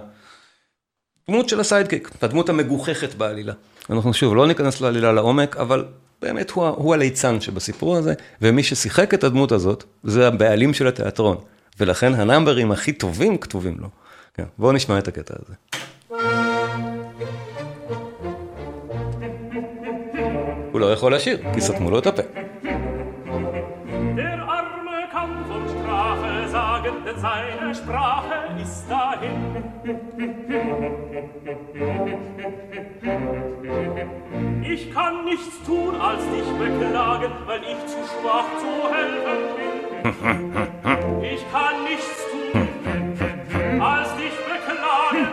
הדמות 1.27 1.49
של 1.49 1.59
ה 1.59 1.64
sidekick, 1.64 2.11
הדמות 2.21 2.49
המגוחכת 2.49 3.13
בעלילה. 3.13 3.53
אנחנו 3.89 4.13
שוב, 4.13 4.35
לא 4.35 4.47
ניכנס 4.47 4.81
לעלילה 4.81 5.11
לעומק, 5.11 5.57
אבל 5.57 5.85
באמת 6.21 6.49
הוא, 6.49 6.67
הוא 6.67 6.93
הליצן 6.93 7.41
שבסיפור 7.41 7.97
הזה, 7.97 8.13
ומי 8.41 8.63
ששיחק 8.63 9.13
את 9.13 9.23
הדמות 9.23 9.51
הזאת, 9.51 9.83
זה 10.03 10.27
הבעלים 10.27 10.73
של 10.73 10.87
התיאטרון. 10.87 11.37
ולכן 11.79 12.13
הנאמברים 12.13 12.71
הכי 12.71 12.93
טובים 12.93 13.37
כתובים 13.37 13.75
לו. 13.79 13.87
כן, 14.33 14.43
בואו 14.57 14.71
נשמע 14.71 14.99
את 14.99 15.07
הקטע 15.07 15.33
הזה. 15.39 15.53
הוא 20.80 20.80
לא 20.80 20.92
יכול 20.92 21.14
לשיר, 21.14 21.38
כי 21.54 21.60
סתמו 21.60 21.90
לו 21.90 21.98
את 21.98 22.06
הפה. 22.06 22.22
seine 27.18 27.74
Sprache 27.74 28.36
ist 28.62 28.84
dahin. 28.88 29.36
Ich 34.62 34.92
kann 34.92 35.24
nichts 35.24 35.62
tun, 35.64 36.00
als 36.00 36.22
dich 36.34 36.48
beklagen, 36.58 37.32
weil 37.46 37.60
ich 37.72 37.86
zu 37.86 37.98
schwach 38.12 38.48
zu 38.62 38.72
helfen 38.94 39.40
bin. 39.56 39.74
Ich 41.22 41.42
kann 41.52 41.84
nichts 41.84 42.18
tun, 42.32 42.68
als 43.80 44.08
dich 44.16 44.36
beklagen, 44.52 45.26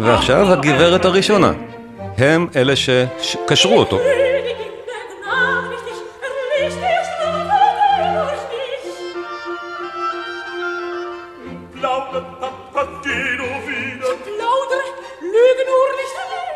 ועכשיו 0.00 0.52
הגברת 0.52 1.04
הראשונה. 1.04 1.52
הם 2.18 2.46
אלה 2.56 2.76
שקשרו 2.76 3.78
אותו. 3.78 3.98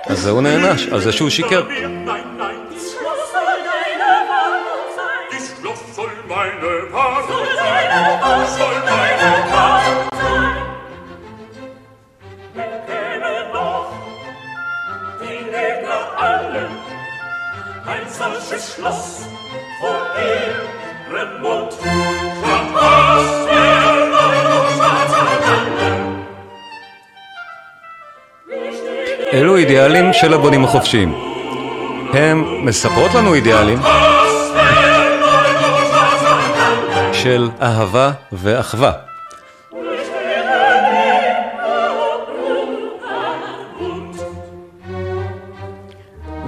אז 0.06 0.18
זהו 0.18 0.40
נענש, 0.40 0.87
על 0.87 1.00
זה 1.00 1.12
שהוא 1.12 1.30
שיקר. 1.30 1.62
של 30.20 30.35
הבונים 30.35 30.64
החופשיים. 30.64 31.14
הם 32.12 32.66
מספרות 32.66 33.14
לנו 33.14 33.35
אידיאלים 33.35 33.78
של 37.12 37.48
אהבה 37.62 38.11
ואחווה. 38.33 38.92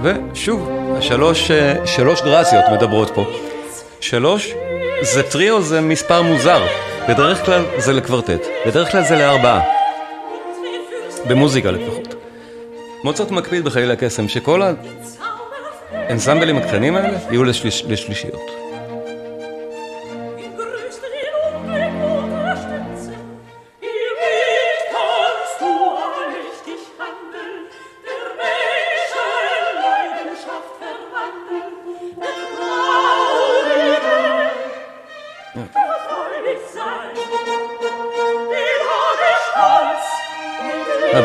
ושוב, 0.03 0.71
השלוש 0.99 1.51
שלוש 1.85 2.23
גרסיות 2.23 2.65
מדברות 2.73 3.11
פה. 3.15 3.25
שלוש 4.01 4.55
זה 5.01 5.23
טריו, 5.23 5.63
זה 5.63 5.81
מספר 5.81 6.23
מוזר. 6.23 6.63
בדרך 7.09 7.45
כלל 7.45 7.65
זה 7.77 7.93
לקוורטט, 7.93 8.47
בדרך 8.67 8.91
כלל 8.93 9.05
זה 9.05 9.17
לארבעה. 9.17 9.61
במוזיקה 11.29 11.71
לפחות. 11.71 12.02
מוצרט 13.05 13.31
מקפיד 13.31 13.65
בחליל 13.65 13.91
הקסם 13.91 14.29
שכל 14.29 14.63
האנסמבלים 15.93 16.57
הקטנים 16.57 16.97
האלה 16.97 17.19
יהיו 17.31 17.45
לשליש, 17.45 17.85
לשלישיות. 17.89 18.62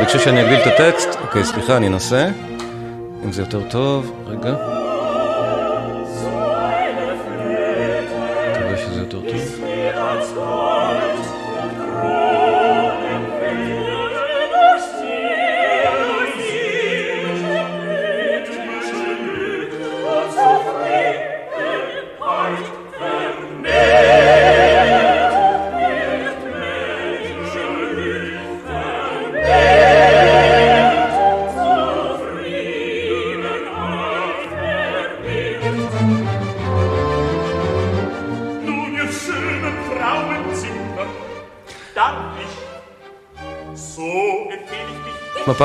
ביקשו 0.07 0.23
שאני 0.23 0.41
אגדיל 0.41 0.59
את 0.61 0.67
הטקסט, 0.67 1.09
אוקיי, 1.21 1.45
סליחה, 1.45 1.77
אני 1.77 1.87
אנסה. 1.87 2.29
אם 3.25 3.31
זה 3.31 3.41
יותר 3.41 3.69
טוב, 3.69 4.11
רגע. 4.27 4.76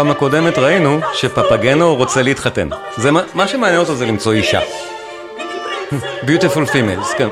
בפעם 0.02 0.10
הקודמת 0.10 0.58
ראינו 0.58 1.00
שפפגנו 1.14 1.94
רוצה 1.94 2.22
להתחתן. 2.22 2.68
זה 2.96 3.10
מה, 3.10 3.22
מה 3.34 3.48
שמעניין 3.48 3.80
אותו 3.80 3.94
זה 3.94 4.06
למצוא 4.06 4.32
אישה. 4.32 4.60
Beautiful 6.22 6.68
females, 6.72 7.16
כן. 7.18 7.28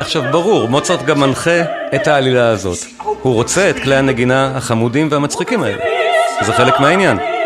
עכשיו 0.00 0.22
ברור, 0.32 0.68
מוצרט 0.68 1.02
גם 1.02 1.20
מנחה 1.20 1.60
את 1.94 2.06
העלילה 2.06 2.48
הזאת. 2.48 2.78
הוא 3.22 3.34
רוצה 3.34 3.70
את 3.70 3.78
כלי 3.78 3.96
הנגינה 3.96 4.56
החמודים 4.56 5.08
והמצחיקים 5.10 5.62
האלה. 5.62 5.84
זה 6.46 6.52
חלק 6.52 6.80
מהעניין. 6.80 7.37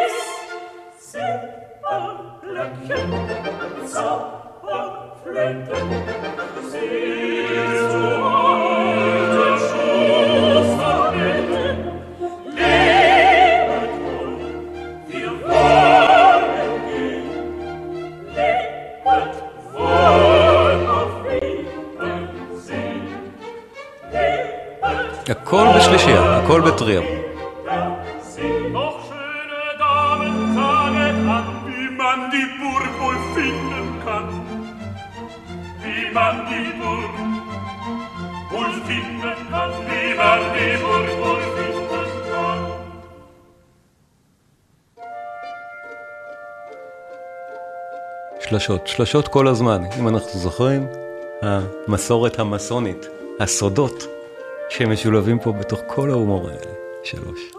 שלשות, 48.63 48.87
שלשות 48.87 49.29
כל 49.29 49.49
הזמן, 49.49 49.83
אם 49.99 50.09
אנחנו 50.09 50.41
זוכרים, 50.41 50.87
המסורת 51.43 52.39
המסונית, 52.39 53.07
הסודות 53.41 54.07
שמשולבים 54.69 55.39
פה 55.39 55.53
בתוך 55.53 55.81
כל 55.87 56.11
ההומור 56.11 56.49
האלה. 56.49 56.73
שלוש. 57.05 57.52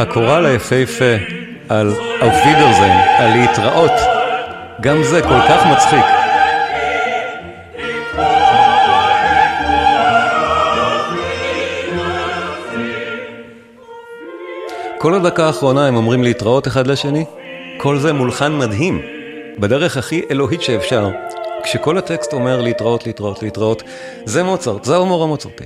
הקורל 0.00 0.46
היפהפה 0.46 1.14
על 1.68 1.92
אופידרזיין, 2.22 2.98
על 3.18 3.30
להתראות, 3.38 3.90
גם 4.80 5.02
זה 5.02 5.22
כל 5.22 5.40
כך 5.48 5.66
מצחיק. 5.66 6.04
כל 14.98 15.14
הדקה 15.14 15.46
האחרונה 15.46 15.86
הם 15.86 15.96
אומרים 15.96 16.22
להתראות 16.22 16.66
אחד 16.66 16.86
לשני, 16.86 17.24
כל 17.76 17.98
זה 17.98 18.12
מולחן 18.12 18.58
מדהים, 18.58 19.02
בדרך 19.58 19.96
הכי 19.96 20.22
אלוהית 20.30 20.62
שאפשר, 20.62 21.10
כשכל 21.62 21.98
הטקסט 21.98 22.32
אומר 22.32 22.60
להתראות, 22.60 23.06
להתראות, 23.06 23.42
להתראות, 23.42 23.82
זה 24.24 24.42
מוצרט, 24.42 24.84
זה 24.84 24.94
ההומור 24.94 25.24
המוצרטי. 25.24 25.64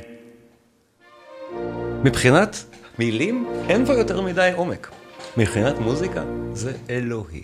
מבחינת 2.04 2.73
מילים, 2.98 3.46
אין 3.68 3.86
פה 3.86 3.92
יותר 3.92 4.20
מדי 4.20 4.50
עומק. 4.54 4.90
מבחינת 5.36 5.78
מוזיקה, 5.78 6.22
זה 6.52 6.72
אלוהי. 6.90 7.42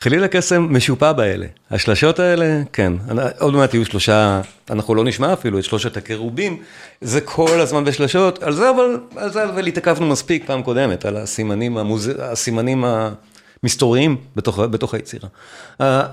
חליל 0.00 0.24
הקסם 0.24 0.66
משופע 0.70 1.12
באלה. 1.12 1.46
השלשות 1.70 2.18
האלה, 2.18 2.62
כן, 2.72 2.92
עוד 3.38 3.54
מעט 3.54 3.74
יהיו 3.74 3.84
שלושה, 3.84 4.40
אנחנו 4.70 4.94
לא 4.94 5.04
נשמע 5.04 5.32
אפילו 5.32 5.58
את 5.58 5.64
שלושת 5.64 5.96
הקירובים, 5.96 6.62
זה 7.00 7.20
כל 7.20 7.60
הזמן 7.60 7.84
בשלשות, 7.84 8.42
על 8.42 8.52
זה 8.52 8.70
אבל, 8.70 9.00
על 9.16 9.30
זה 9.32 9.44
אבל 9.44 9.66
התעכבנו 9.66 10.06
מספיק 10.06 10.46
פעם 10.46 10.62
קודמת, 10.62 11.04
על 11.04 11.16
הסימנים, 11.16 11.78
המוז... 11.78 12.10
הסימנים 12.18 12.84
המסתוריים 13.62 14.16
בתוך, 14.36 14.58
בתוך 14.58 14.94
היצירה. 14.94 15.28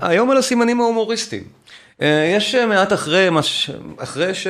היום 0.00 0.30
על 0.30 0.36
הסימנים 0.36 0.80
ההומוריסטיים. 0.80 1.44
אה, 2.02 2.32
יש 2.36 2.54
מעט 2.54 2.92
אחרי, 2.92 3.28
אחרי 3.98 4.34
ש... 4.34 4.46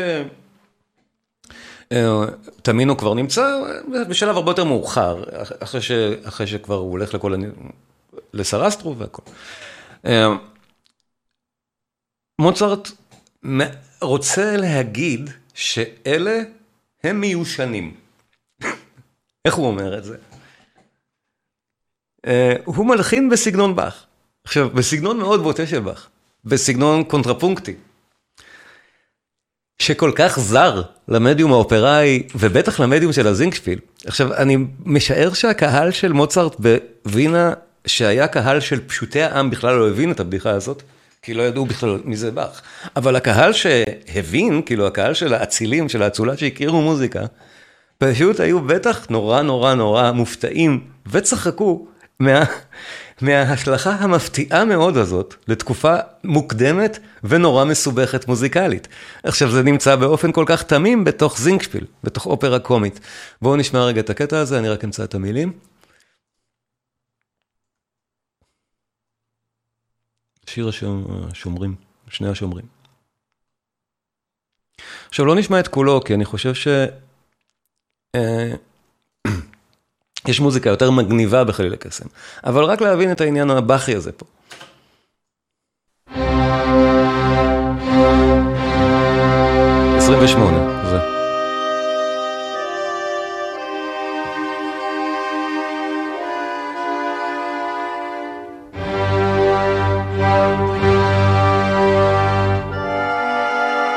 אה, 1.93 2.24
תמינו 2.62 2.97
כבר 2.97 3.14
נמצא 3.14 3.61
בשלב 4.09 4.36
הרבה 4.36 4.51
יותר 4.51 4.64
מאוחר, 4.64 5.24
אחרי, 5.62 5.82
ש, 5.82 5.91
אחרי 6.24 6.47
שכבר 6.47 6.74
הוא 6.74 6.91
הולך 6.91 7.14
לכל, 7.14 7.34
לסרסטרו 8.32 8.99
והכל. 8.99 9.22
אה, 10.07 10.28
מוצרט 12.41 12.91
רוצה 14.03 14.57
להגיד 14.57 15.30
שאלה 15.55 16.41
הם 17.05 17.20
מיושנים. 17.20 17.95
איך 19.45 19.55
הוא 19.55 19.66
אומר 19.66 19.99
את 19.99 20.05
זה? 20.05 20.16
אה, 22.26 22.55
הוא 22.64 22.86
מלחין 22.86 23.28
בסגנון 23.28 23.76
באך. 23.76 24.07
עכשיו, 24.45 24.70
בסגנון 24.70 25.18
מאוד 25.18 25.43
בוטה 25.43 25.66
של 25.66 25.80
באך, 25.80 26.09
בסגנון 26.45 27.05
קונטרפונקטי. 27.05 27.74
שכל 29.81 30.12
כך 30.14 30.39
זר 30.41 30.83
למדיום 31.09 31.53
האופראי, 31.53 32.22
ובטח 32.35 32.81
למדיום 32.81 33.12
של 33.12 33.26
הזינקשפיל. 33.26 33.78
עכשיו, 34.07 34.35
אני 34.35 34.57
משער 34.85 35.33
שהקהל 35.33 35.91
של 35.91 36.12
מוצרט 36.12 36.57
בווינה, 37.05 37.53
שהיה 37.87 38.28
קהל 38.28 38.61
של 38.61 38.81
פשוטי 38.87 39.22
העם, 39.22 39.51
בכלל 39.51 39.74
לא 39.74 39.89
הבין 39.89 40.11
את 40.11 40.20
הבדיחה 40.20 40.51
הזאת, 40.51 40.83
כי 41.22 41.35
לא 41.35 41.43
ידעו 41.43 41.66
בכלל 41.66 41.99
מי 42.05 42.16
זה 42.16 42.31
באך. 42.31 42.62
אבל 42.97 43.16
הקהל 43.16 43.53
שהבין, 43.53 44.62
כאילו 44.66 44.87
הקהל 44.87 45.14
של 45.14 45.35
האצילים, 45.35 45.89
של 45.89 46.03
האצולה 46.03 46.37
שהכירו 46.37 46.83
מוזיקה, 46.83 47.20
פשוט 47.99 48.41
היו 48.41 48.61
בטח 48.61 49.07
נורא 49.11 49.43
נורא 49.43 49.74
נורא 49.74 50.12
מופתעים, 50.12 50.81
וצחקו 51.11 51.87
מה... 52.20 52.45
מההשלכה 53.23 53.91
המפתיעה 53.91 54.64
מאוד 54.64 54.97
הזאת 54.97 55.35
לתקופה 55.49 55.95
מוקדמת 56.25 56.99
ונורא 57.25 57.64
מסובכת 57.64 58.29
מוזיקלית. 58.29 58.89
עכשיו 59.23 59.51
זה 59.51 59.62
נמצא 59.62 59.97
באופן 59.97 60.33
כל 60.33 60.45
כך 60.47 60.62
תמים 60.62 61.05
בתוך 61.05 61.39
זינקשפיל, 61.39 61.87
בתוך 62.05 62.27
אופרה 62.27 62.59
קומית. 62.59 63.01
בואו 63.43 63.57
נשמע 63.57 63.85
רגע 63.85 64.01
את 64.01 64.11
הקטע 64.11 64.39
הזה, 64.39 64.59
אני 64.59 64.68
רק 64.68 64.85
אמצא 64.85 65.05
את 65.05 65.14
המילים. 65.14 65.53
שיר 70.47 70.71
השומרים, 71.31 71.75
שני 72.09 72.29
השומרים. 72.29 72.64
עכשיו 75.09 75.27
לא 75.27 75.35
נשמע 75.35 75.61
את 75.61 75.68
כולו, 75.68 76.01
כי 76.05 76.14
אני 76.14 76.25
חושב 76.25 76.55
ש... 76.55 76.68
אה, 78.14 78.55
יש 80.29 80.41
מוזיקה 80.41 80.71
יותר 80.71 80.91
מגניבה 80.91 81.45
בחליל 81.45 81.73
הקסם, 81.73 82.07
אבל 82.45 82.64
רק 82.64 82.81
להבין 82.81 83.12
את 83.12 83.21
העניין 83.21 83.51
הבכי 83.51 83.97
הזה 83.97 84.12
פה. 84.12 84.27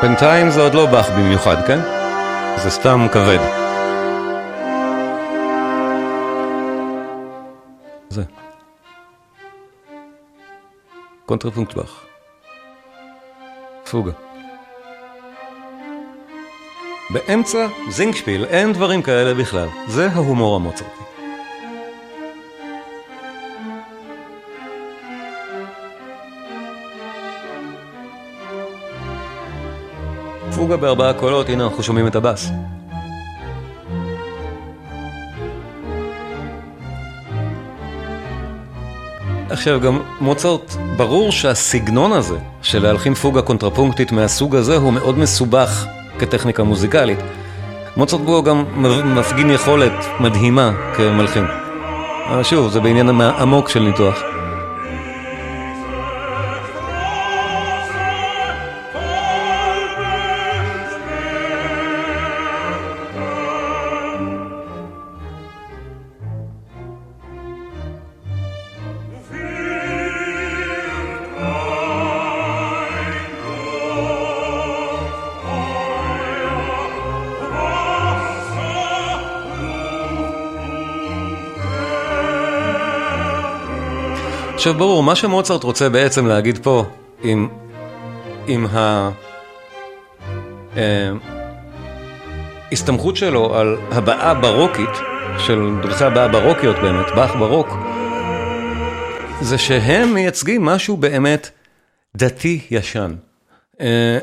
בינתיים 0.04 0.50
זה 0.50 0.62
עוד 0.62 0.74
לא 0.74 0.86
באך 0.86 1.10
במיוחד, 1.10 1.56
כן? 1.68 1.80
זה 2.64 2.70
סתם 2.70 3.08
כבד. 3.12 3.63
קונטרפונקט 11.34 11.74
פוגה. 13.92 14.12
באמצע 17.10 17.68
זינגשפיל 17.90 18.46
אין 18.46 18.74
דברים 18.74 19.02
כאלה 19.02 19.34
בכלל, 19.34 19.68
זה 19.88 20.10
ההומור 20.12 20.56
המוצרטי. 20.56 21.04
פוגה 30.56 30.78
בארבעה 30.78 31.14
קולות, 31.14 31.50
הנה 31.50 31.64
אנחנו 31.64 31.84
שומעים 31.84 32.08
את 32.08 32.16
הבאס. 32.16 32.50
עכשיו 39.54 39.80
גם 39.80 40.00
מוצרט, 40.22 40.76
ברור 40.98 41.32
שהסגנון 41.32 42.12
הזה 42.12 42.38
של 42.62 42.84
להלחין 42.84 43.14
פוגה 43.14 43.42
קונטרפונקטית 43.42 44.12
מהסוג 44.12 44.56
הזה 44.56 44.76
הוא 44.76 44.94
מאוד 44.94 45.18
מסובך 45.18 45.86
כטכניקה 46.20 46.64
מוזיקלית. 46.64 47.20
מוצרט 47.98 48.22
בו 48.22 48.44
גם 48.44 48.66
מפגין 49.16 49.50
יכולת 49.50 50.06
מדהימה 50.20 50.72
כמלחין. 50.96 51.46
שוב, 52.44 52.72
זה 52.72 52.80
בעניין 52.80 53.22
עמוק 53.22 53.70
של 53.70 53.80
ניתוח. 53.80 54.33
עכשיו 84.64 84.74
ברור, 84.74 85.04
מה 85.04 85.16
שמוצרט 85.16 85.64
רוצה 85.64 85.90
בעצם 85.90 86.28
להגיד 86.28 86.58
פה, 86.64 86.86
עם, 87.24 87.48
עם 88.48 88.68
ההסתמכות 92.72 93.16
אה, 93.16 93.20
שלו 93.20 93.56
על 93.56 93.78
הבעה 93.92 94.34
ברוקית, 94.34 94.90
של 95.38 95.70
דרכי 95.82 96.04
הבעה 96.04 96.28
ברוקיות 96.28 96.76
באמת, 96.76 97.06
באך 97.16 97.36
ברוק, 97.36 97.68
זה 99.42 99.58
שהם 99.58 100.14
מייצגים 100.14 100.66
משהו 100.66 100.98
באמת 100.98 101.50
דתי 102.16 102.60
ישן. 102.72 103.16
אה, 103.82 104.18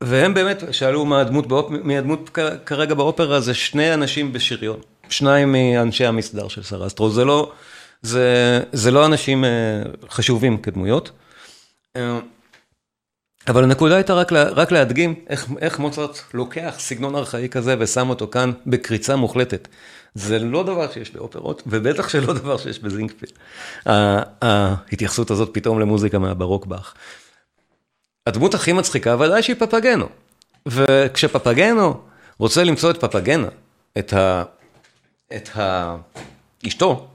והם 0.00 0.34
באמת, 0.34 0.62
שאלו 0.70 1.04
מה 1.04 1.20
הדמות, 1.20 1.46
באופ... 1.46 1.70
מי 1.70 1.98
הדמות 1.98 2.38
כרגע 2.66 2.94
באופרה, 2.94 3.40
זה 3.40 3.54
שני 3.54 3.94
אנשים 3.94 4.32
בשריון. 4.32 4.78
שניים 5.08 5.52
מאנשי 5.52 6.06
המסדר 6.06 6.48
של 6.48 6.62
סרסטרו, 6.62 7.10
זה 7.10 7.24
לא... 7.24 7.52
זה, 8.02 8.60
זה 8.72 8.90
לא 8.90 9.06
אנשים 9.06 9.44
אה, 9.44 9.82
חשובים 10.08 10.58
כדמויות. 10.58 11.10
אה, 11.96 12.18
אבל 13.48 13.64
הנקודה 13.64 13.96
הייתה 13.96 14.14
רק, 14.14 14.32
לה, 14.32 14.42
רק 14.42 14.72
להדגים 14.72 15.14
איך, 15.28 15.46
איך 15.58 15.78
מוצרט 15.78 16.18
לוקח 16.34 16.74
סגנון 16.78 17.16
ארכאי 17.16 17.48
כזה 17.48 17.74
ושם 17.78 18.10
אותו 18.10 18.28
כאן 18.28 18.52
בקריצה 18.66 19.16
מוחלטת. 19.16 19.68
זה 20.14 20.38
לא 20.38 20.62
דבר 20.62 20.92
שיש 20.92 21.10
באופרות, 21.10 21.62
ובטח 21.66 22.08
שלא 22.08 22.32
דבר 22.32 22.58
שיש 22.58 22.78
בזינקפיל. 22.78 23.28
ההתייחסות 23.86 25.30
הזאת 25.30 25.50
פתאום 25.52 25.80
למוזיקה 25.80 26.18
מהברוק 26.18 26.66
באך. 26.66 26.94
הדמות 28.26 28.54
הכי 28.54 28.72
מצחיקה 28.72 29.16
ודאי 29.20 29.42
שהיא 29.42 29.56
פפגנו. 29.58 30.08
וכשפפגנו 30.66 32.00
רוצה 32.38 32.64
למצוא 32.64 32.90
את 32.90 33.00
פפגנה, 33.00 33.48
את 33.98 34.14
את 35.36 35.48
אשתו, 36.66 37.08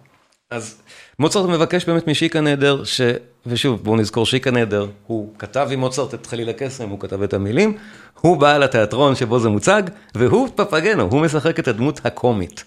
אז 0.52 0.82
מוצרט 1.20 1.50
מבקש 1.50 1.86
באמת 1.86 2.08
משיקה 2.08 2.42
נהדר, 2.42 2.84
ש... 2.84 3.02
ושוב, 3.46 3.84
בואו 3.84 3.96
נזכור 3.96 4.26
שיקה 4.26 4.52
נהדר, 4.52 4.88
הוא 5.08 5.34
כתב 5.40 5.68
עם 5.72 5.80
מוצרט 5.80 6.14
את 6.14 6.26
חליל 6.26 6.50
הקסם, 6.50 6.90
הוא 6.90 7.00
כתב 7.00 7.22
את 7.22 7.34
המילים, 7.34 7.78
הוא 8.22 8.38
בא 8.38 8.58
לתיאטרון 8.58 9.16
שבו 9.16 9.40
זה 9.40 9.50
מוצג, 9.50 9.84
והוא 10.16 10.50
פפגנו, 10.56 11.04
הוא 11.04 11.22
משחק 11.22 11.60
את 11.60 11.68
הדמות 11.68 12.06
הקומית, 12.06 12.64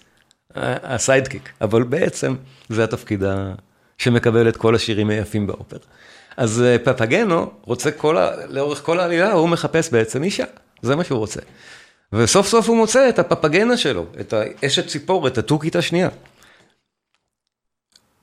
הסיידקיק, 0.55 1.49
אבל 1.61 1.83
בעצם 1.83 2.35
זה 2.69 2.83
התפקיד 2.83 3.23
שמקבל 3.97 4.49
את 4.49 4.57
כל 4.57 4.75
השירים 4.75 5.09
היפים 5.09 5.47
באופר. 5.47 5.77
אז 6.37 6.61
אה, 6.61 6.77
פפגנו 6.83 7.51
רוצה 7.61 7.91
כל 7.91 8.17
ה... 8.17 8.31
לאורך 8.47 8.81
כל 8.81 8.99
העלילה, 8.99 9.31
הוא 9.31 9.49
מחפש 9.49 9.89
בעצם 9.91 10.23
אישה, 10.23 10.45
זה 10.81 10.95
מה 10.95 11.03
שהוא 11.03 11.19
רוצה. 11.19 11.39
וסוף 12.13 12.47
סוף 12.47 12.69
הוא 12.69 12.77
מוצא 12.77 13.09
את 13.09 13.19
הפפגנה 13.19 13.77
שלו, 13.77 14.05
את 14.19 14.33
האשת 14.33 14.87
ציפור, 14.87 15.27
את 15.27 15.37
התוכית 15.37 15.75
השנייה. 15.75 16.09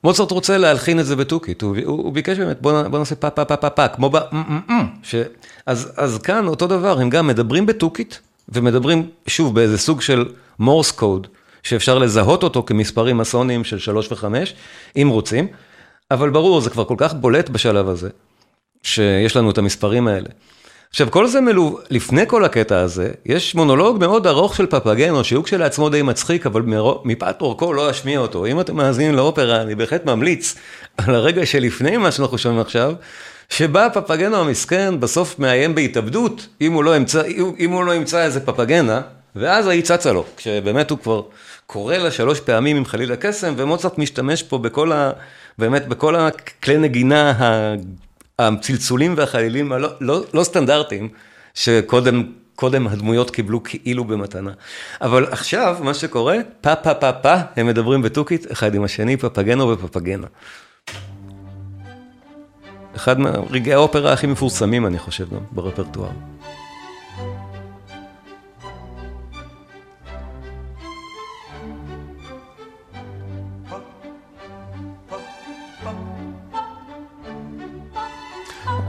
מוצרט 0.03 0.31
רוצה 0.31 0.57
להלחין 0.57 0.99
את 0.99 1.05
זה 1.05 1.15
בתוכית, 1.15 1.61
הוא, 1.61 1.77
הוא, 1.85 2.03
הוא 2.03 2.13
ביקש 2.13 2.37
באמת, 2.37 2.61
בוא, 2.61 2.81
בוא 2.81 2.99
נעשה 2.99 3.15
פה 3.15 3.29
פה 3.29 3.45
פה 3.45 3.55
פה 3.55 3.69
פה, 3.69 3.87
כמו 3.87 4.09
ב... 4.09 4.17
ש... 5.03 5.15
אז, 5.65 5.91
אז 5.97 6.17
כאן 6.17 6.47
אותו 6.47 6.67
דבר, 6.67 6.99
הם 6.99 7.09
גם 7.09 7.27
מדברים 7.27 7.65
בתוכית, 7.65 8.19
ומדברים 8.49 9.09
שוב 9.27 9.55
באיזה 9.55 9.77
סוג 9.77 10.01
של 10.01 10.25
מורס 10.59 10.91
קוד, 10.91 11.27
שאפשר 11.63 11.97
לזהות 11.97 12.43
אותו 12.43 12.63
כמספרים 12.63 13.17
מסוניים 13.17 13.63
של 13.63 13.79
3 13.79 14.11
ו-5, 14.11 14.25
אם 15.01 15.07
רוצים, 15.11 15.47
אבל 16.11 16.29
ברור, 16.29 16.61
זה 16.61 16.69
כבר 16.69 16.85
כל 16.85 16.95
כך 16.97 17.13
בולט 17.13 17.49
בשלב 17.49 17.89
הזה, 17.89 18.09
שיש 18.83 19.35
לנו 19.35 19.51
את 19.51 19.57
המספרים 19.57 20.07
האלה. 20.07 20.29
עכשיו, 20.89 21.11
כל 21.11 21.27
זה 21.27 21.41
מלו... 21.41 21.79
לפני 21.89 22.23
כל 22.27 22.45
הקטע 22.45 22.79
הזה, 22.79 23.11
יש 23.25 23.55
מונולוג 23.55 23.99
מאוד 23.99 24.27
ארוך 24.27 24.55
של 24.55 24.65
פפגנו, 24.65 25.23
שהוא 25.23 25.43
כשלעצמו 25.43 25.89
די 25.89 26.01
מצחיק, 26.01 26.45
אבל 26.45 26.61
מפאת 27.03 27.41
אורכו 27.41 27.73
לא 27.73 27.91
אשמיע 27.91 28.19
אותו. 28.19 28.45
אם 28.45 28.59
אתם 28.59 28.75
מאזינים 28.75 29.15
לאופרה, 29.15 29.61
אני 29.61 29.75
בהחלט 29.75 30.05
ממליץ 30.05 30.55
על 30.97 31.15
הרגע 31.15 31.45
שלפני 31.45 31.97
מה 31.97 32.11
שאנחנו 32.11 32.37
שומעים 32.37 32.61
עכשיו, 32.61 32.93
שבה 33.49 33.87
פפגנו 33.93 34.37
המסכן 34.37 34.99
בסוף 34.99 35.39
מאיים 35.39 35.75
בהתאבדות, 35.75 36.47
אם 36.61 36.73
הוא 36.73 36.83
לא 36.83 36.95
ימצא, 36.95 37.23
אם 37.59 37.71
הוא 37.71 37.83
לא 37.83 37.95
ימצא 37.95 38.23
איזה 38.23 38.39
פפגנה, 38.39 39.01
ואז 39.35 39.67
היא 39.67 39.83
צצה 39.83 40.13
לו, 40.13 40.25
כשבאמת 40.37 40.89
הוא 40.89 40.99
כבר 40.99 41.21
קורא 41.65 41.97
לה 41.97 42.11
שלוש 42.11 42.39
פעמים 42.39 42.77
עם 42.77 42.85
חליל 42.85 43.11
הקסם, 43.11 43.53
ומוצרט 43.57 43.97
משתמש 43.97 44.43
פה 44.43 44.57
בכל 44.57 44.91
ה... 44.91 45.11
באמת 45.57 45.87
בכל 45.87 46.15
הכלי 46.15 46.77
נגינה 46.77 47.33
הצלצולים 48.39 49.13
והחלילים 49.17 49.71
הלא 49.71 49.89
לא, 50.01 50.23
לא 50.33 50.43
סטנדרטיים, 50.43 51.09
שקודם 51.53 52.23
קודם 52.55 52.87
הדמויות 52.87 53.31
קיבלו 53.31 53.63
כאילו 53.63 54.03
במתנה. 54.03 54.51
אבל 55.01 55.25
עכשיו, 55.31 55.77
מה 55.81 55.93
שקורה, 55.93 56.37
פה 56.61 56.75
פה 56.75 56.93
פה 56.93 57.11
פה, 57.11 57.33
הם 57.55 57.67
מדברים 57.67 58.01
בתוכית 58.01 58.51
אחד 58.51 58.75
עם 58.75 58.83
השני, 58.83 59.17
פפגנו 59.17 59.69
ופפגנה. 59.69 60.27
אחד 62.95 63.19
מרגעי 63.19 63.73
האופרה 63.73 64.13
הכי 64.13 64.27
מפורסמים, 64.27 64.85
אני 64.85 64.99
חושב, 64.99 65.29
גם 65.33 65.39
ברפרטואר. 65.51 66.09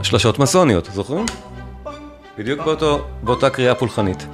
שלשות 0.09 0.39
מסוניות, 0.39 0.89
זוכרים? 0.93 1.25
בדיוק 2.37 2.61
באותו, 2.61 3.07
באותה 3.23 3.49
קריאה 3.49 3.75
פולחנית. 3.75 4.27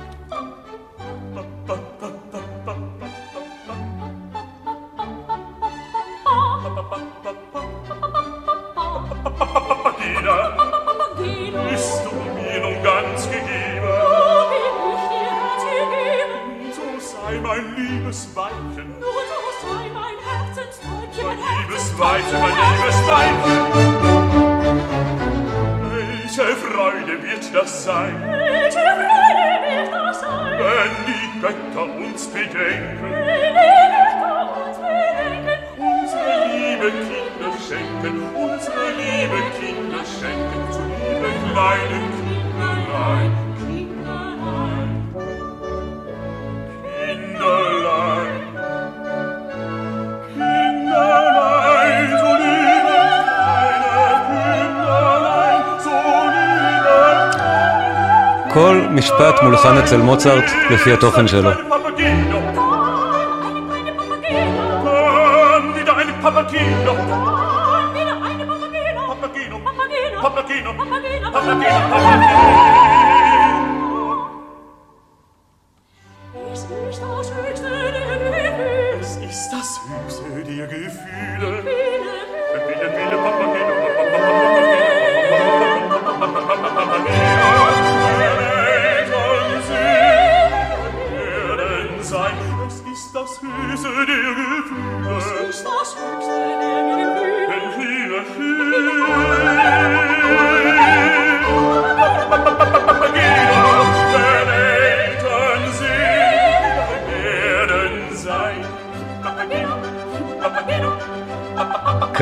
משפט 59.16 59.43
מולחן 59.43 59.78
אצל 59.78 59.97
מוצרט 59.97 60.43
לפי 60.70 60.93
התוכן 60.93 61.28
שלו. 61.28 61.49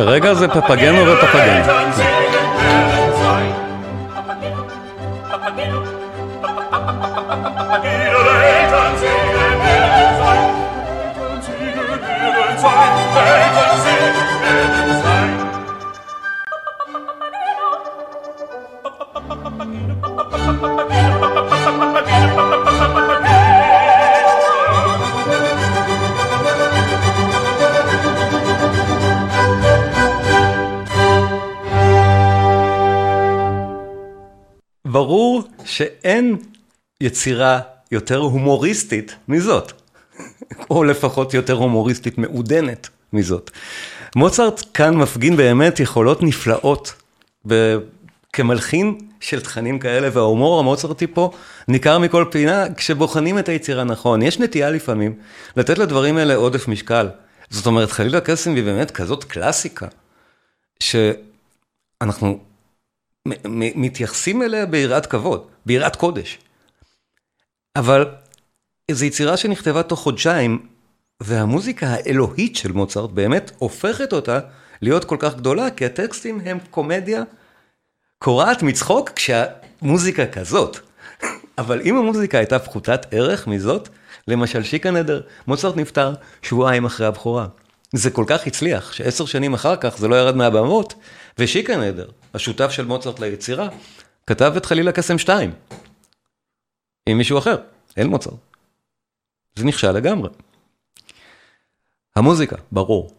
כרגע 0.05 0.33
זה 0.33 0.47
פפגנו 0.47 1.05
ופפגנו. 1.07 2.12
יצירה 37.03 37.59
יותר 37.91 38.17
הומוריסטית 38.17 39.15
מזאת, 39.27 39.71
או 40.69 40.83
לפחות 40.83 41.33
יותר 41.33 41.53
הומוריסטית 41.53 42.17
מעודנת 42.17 42.89
מזאת. 43.13 43.51
מוצרט 44.15 44.61
כאן 44.73 44.95
מפגין 44.95 45.35
באמת 45.35 45.79
יכולות 45.79 46.23
נפלאות 46.23 46.93
כמלחין 48.33 48.97
של 49.19 49.41
תכנים 49.41 49.79
כאלה, 49.79 50.09
וההומור 50.13 50.59
המוצרטי 50.59 51.07
פה 51.07 51.31
ניכר 51.67 51.99
מכל 51.99 52.25
פינה 52.31 52.73
כשבוחנים 52.73 53.39
את 53.39 53.49
היצירה 53.49 53.83
נכון. 53.83 54.21
יש 54.21 54.39
נטייה 54.39 54.69
לפעמים 54.69 55.15
לתת 55.57 55.77
לדברים 55.77 56.17
האלה 56.17 56.35
עודף 56.35 56.67
משקל. 56.67 57.09
זאת 57.49 57.65
אומרת, 57.65 57.91
חלילה 57.91 58.21
קסם 58.21 58.55
היא 58.55 58.63
באמת 58.63 58.91
כזאת 58.91 59.23
קלאסיקה, 59.23 59.87
שאנחנו 60.79 62.39
מתייחסים 63.75 64.43
אליה 64.43 64.65
ביראת 64.65 65.05
כבוד, 65.05 65.47
ביראת 65.65 65.95
קודש. 65.95 66.39
אבל 67.75 68.05
איזו 68.89 69.05
יצירה 69.05 69.37
שנכתבה 69.37 69.83
תוך 69.83 69.99
חודשיים, 69.99 70.67
והמוזיקה 71.21 71.87
האלוהית 71.87 72.55
של 72.55 72.71
מוצרט 72.71 73.09
באמת 73.09 73.51
הופכת 73.57 74.13
אותה 74.13 74.39
להיות 74.81 75.05
כל 75.05 75.17
כך 75.19 75.35
גדולה, 75.35 75.69
כי 75.69 75.85
הטקסטים 75.85 76.41
הם 76.45 76.57
קומדיה 76.71 77.23
קורעת 78.19 78.63
מצחוק 78.63 79.09
כשהמוזיקה 79.09 80.25
כזאת. 80.25 80.77
אבל 81.57 81.81
אם 81.81 81.97
המוזיקה 81.97 82.37
הייתה 82.37 82.59
פחותת 82.59 83.05
ערך 83.11 83.47
מזאת, 83.47 83.89
למשל 84.27 84.63
שיקה 84.63 84.91
נדר, 84.91 85.21
מוצרט 85.47 85.75
נפטר 85.75 86.13
שבועיים 86.41 86.85
אחרי 86.85 87.07
הבכורה. 87.07 87.47
זה 87.95 88.09
כל 88.11 88.25
כך 88.27 88.47
הצליח, 88.47 88.93
שעשר 88.93 89.25
שנים 89.25 89.53
אחר 89.53 89.75
כך 89.75 89.97
זה 89.97 90.07
לא 90.07 90.15
ירד 90.15 90.35
מהבמות, 90.35 90.93
ושיקה 91.39 91.77
נדר, 91.77 92.07
השותף 92.33 92.71
של 92.71 92.85
מוצרט 92.85 93.19
ליצירה, 93.19 93.67
כתב 94.27 94.53
את 94.57 94.65
חלילה 94.65 94.91
קסם 94.91 95.17
2. 95.17 95.51
עם 97.05 97.17
מישהו 97.17 97.37
אחר, 97.37 97.57
אין 97.97 98.07
מוצרט. 98.07 98.33
זה 99.55 99.65
נכשל 99.65 99.91
לגמרי. 99.91 100.29
המוזיקה, 102.15 102.55
ברור. 102.71 103.11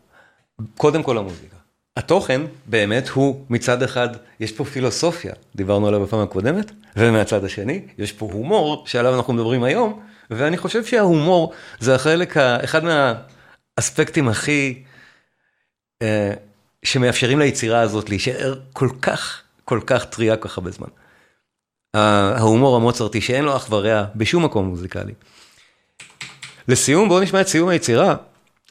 קודם 0.76 1.02
כל 1.02 1.18
המוזיקה. 1.18 1.56
התוכן 1.96 2.40
באמת 2.66 3.08
הוא 3.08 3.44
מצד 3.50 3.82
אחד, 3.82 4.08
יש 4.40 4.52
פה 4.52 4.64
פילוסופיה, 4.64 5.32
דיברנו 5.56 5.88
עליה 5.88 6.00
בפעם 6.00 6.20
הקודמת, 6.20 6.70
ומהצד 6.96 7.44
השני, 7.44 7.86
יש 7.98 8.12
פה 8.12 8.28
הומור 8.32 8.86
שעליו 8.86 9.16
אנחנו 9.16 9.32
מדברים 9.32 9.64
היום, 9.64 10.02
ואני 10.30 10.56
חושב 10.56 10.84
שההומור 10.84 11.52
זה 11.80 11.94
החלק, 11.94 12.36
אחד 12.36 12.82
מהאספקטים 12.84 14.28
הכי, 14.28 14.82
אה, 16.02 16.32
שמאפשרים 16.82 17.38
ליצירה 17.38 17.80
הזאת 17.80 18.08
להישאר 18.08 18.54
כל 18.72 18.88
כך, 19.02 19.42
כל 19.64 19.80
כך 19.86 20.04
טריה 20.04 20.36
כל 20.36 20.48
כך 20.48 20.58
הרבה 20.58 20.70
זמן. 20.70 20.88
ההומור 21.94 22.76
המוצרטי 22.76 23.20
שאין 23.20 23.44
לו 23.44 23.56
אח 23.56 23.66
ורע 23.70 24.04
בשום 24.16 24.44
מקום 24.44 24.66
מוזיקלי. 24.66 25.12
לסיום, 26.68 27.08
בואו 27.08 27.20
נשמע 27.20 27.40
את 27.40 27.48
סיום 27.48 27.68
היצירה. 27.68 28.14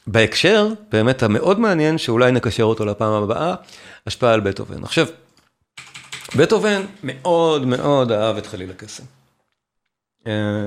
בהקשר, 0.06 0.68
באמת 0.92 1.22
המאוד 1.22 1.60
מעניין, 1.60 1.98
שאולי 1.98 2.32
נקשר 2.32 2.64
אותו 2.64 2.84
לפעם 2.84 3.22
הבאה, 3.22 3.54
השפעה 4.06 4.32
על 4.32 4.40
בטהובן. 4.40 4.84
עכשיו, 4.84 5.06
בטהובן 6.36 6.82
מאוד 7.04 7.66
מאוד 7.66 8.12
אהב 8.12 8.36
את 8.36 8.46
חליל 8.46 8.70
הקסם. 8.70 9.04
אה, 10.26 10.66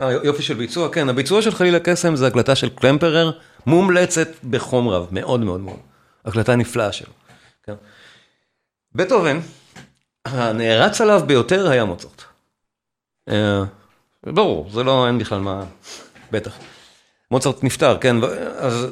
יופי 0.00 0.42
של 0.42 0.54
ביצוע, 0.54 0.92
כן, 0.92 1.08
הביצוע 1.08 1.42
של 1.42 1.50
חליל 1.50 1.74
הקסם 1.74 2.16
זה 2.16 2.26
הקלטה 2.26 2.54
של 2.54 2.68
קלמפרר, 2.68 3.32
מומלצת 3.66 4.28
בחום 4.50 4.88
רב, 4.88 5.08
מאוד 5.10 5.40
מאוד 5.40 5.60
מאוד. 5.60 5.78
הקלטה 6.24 6.56
נפלאה 6.56 6.92
שלו. 6.92 7.12
כן. 7.62 7.74
בטהובן, 8.94 9.40
הנערץ 10.24 11.00
עליו 11.00 11.22
ביותר 11.26 11.68
היה 11.68 11.84
מוצרט. 11.84 12.22
אה, 13.28 13.62
ברור, 14.26 14.70
זה 14.72 14.82
לא, 14.82 15.06
אין 15.06 15.18
בכלל 15.18 15.40
מה, 15.40 15.64
בטח. 16.32 16.52
מוצרט 17.30 17.64
נפטר, 17.64 17.98
כן, 18.00 18.16
אז... 18.58 18.86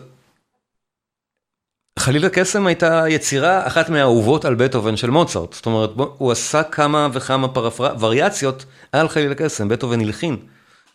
חליל 1.98 2.24
הקסם 2.26 2.66
הייתה 2.66 3.04
יצירה 3.08 3.66
אחת 3.66 3.88
מהאהובות 3.88 4.44
על 4.44 4.54
בטהובן 4.54 4.96
של 4.96 5.10
מוצרט, 5.10 5.52
זאת 5.52 5.66
אומרת, 5.66 5.90
הוא 5.96 6.32
עשה 6.32 6.62
כמה 6.62 7.08
וכמה 7.12 7.48
פרפר... 7.48 7.94
וריאציות 8.00 8.64
על 8.92 9.08
חליל 9.08 9.32
הקסם, 9.32 9.68
בטהובן 9.68 10.00
הלחין 10.00 10.36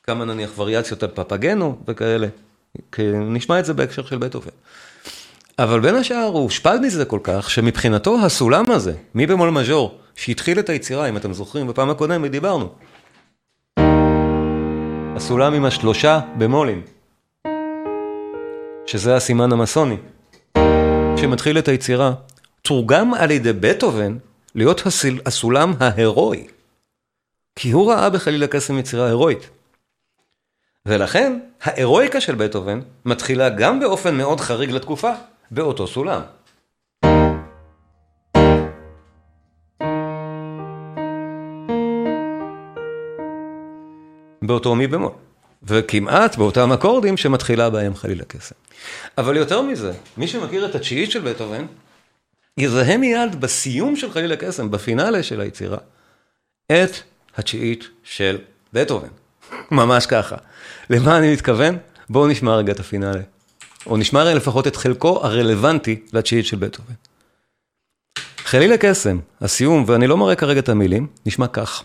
כמה 0.03 0.25
נניח 0.25 0.49
וריאציות 0.57 1.03
על 1.03 1.09
פפגנו 1.13 1.77
וכאלה, 1.87 2.27
נשמע 3.09 3.59
את 3.59 3.65
זה 3.65 3.73
בהקשר 3.73 4.05
של 4.05 4.17
בטהובן. 4.17 4.49
אבל 5.59 5.79
בין 5.79 5.95
השאר 5.95 6.29
הוא 6.33 6.43
הושפל 6.43 6.79
מזה 6.79 7.05
כל 7.05 7.19
כך, 7.23 7.49
שמבחינתו 7.49 8.17
הסולם 8.25 8.71
הזה, 8.71 8.93
מי 9.15 9.27
במול 9.27 9.49
מז'ור, 9.49 9.99
שהתחיל 10.15 10.59
את 10.59 10.69
היצירה, 10.69 11.09
אם 11.09 11.17
אתם 11.17 11.33
זוכרים, 11.33 11.67
בפעם 11.67 11.89
הקודמת 11.89 12.31
דיברנו. 12.31 12.69
הסולם 15.15 15.53
עם 15.53 15.65
השלושה 15.65 16.19
במולים. 16.37 16.81
שזה 18.85 19.15
הסימן 19.15 19.51
המסוני, 19.51 19.97
שמתחיל 21.17 21.59
את 21.59 21.67
היצירה, 21.67 22.13
תורגם 22.61 23.13
על 23.13 23.31
ידי 23.31 23.53
בטהובן 23.53 24.17
להיות 24.55 24.85
הסיל, 24.85 25.21
הסולם 25.25 25.73
ההירואי. 25.79 26.47
כי 27.55 27.71
הוא 27.71 27.91
ראה 27.91 28.09
בחליל 28.09 28.43
הקסם 28.43 28.77
יצירה 28.77 29.07
הירואית. 29.07 29.49
ולכן, 30.85 31.39
ההירואיקה 31.61 32.21
של 32.21 32.35
בטהובן 32.35 32.79
מתחילה 33.05 33.49
גם 33.49 33.79
באופן 33.79 34.15
מאוד 34.15 34.41
חריג 34.41 34.71
לתקופה, 34.71 35.11
באותו 35.51 35.87
סולם. 35.87 36.21
באותו 44.41 44.75
מי 44.75 44.87
במול. 44.87 45.11
וכמעט 45.63 46.35
באותם 46.35 46.71
אקורדים 46.71 47.17
שמתחילה 47.17 47.69
בהם 47.69 47.95
חליל 47.95 48.21
הקסם. 48.21 48.55
אבל 49.17 49.37
יותר 49.37 49.61
מזה, 49.61 49.93
מי 50.17 50.27
שמכיר 50.27 50.65
את 50.65 50.75
התשיעית 50.75 51.11
של 51.11 51.21
בטהובן, 51.21 51.65
יזהה 52.57 52.97
מיד 52.97 53.41
בסיום 53.41 53.95
של 53.95 54.11
חליל 54.11 54.31
הקסם, 54.31 54.71
בפינאלה 54.71 55.23
של 55.23 55.41
היצירה, 55.41 55.77
את 56.71 56.91
התשיעית 57.35 57.87
של 58.03 58.37
בטהובן. 58.73 59.07
ממש 59.71 60.05
ככה. 60.05 60.35
למה 60.89 61.17
אני 61.17 61.33
מתכוון? 61.33 61.77
בואו 62.09 62.27
נשמע 62.27 62.55
רגע 62.55 62.73
את 62.73 62.79
הפינאלה. 62.79 63.21
או 63.87 63.97
נשמע 63.97 64.33
לפחות 64.33 64.67
את 64.67 64.75
חלקו 64.75 65.19
הרלוונטי 65.23 65.99
לתשיעית 66.13 66.45
של 66.45 66.57
בטהובן. 66.57 66.93
חליל 68.37 68.73
הקסם, 68.73 69.19
הסיום, 69.41 69.83
ואני 69.87 70.07
לא 70.07 70.17
מראה 70.17 70.35
כרגע 70.35 70.59
את 70.59 70.69
המילים, 70.69 71.07
נשמע 71.25 71.47
כך. 71.47 71.83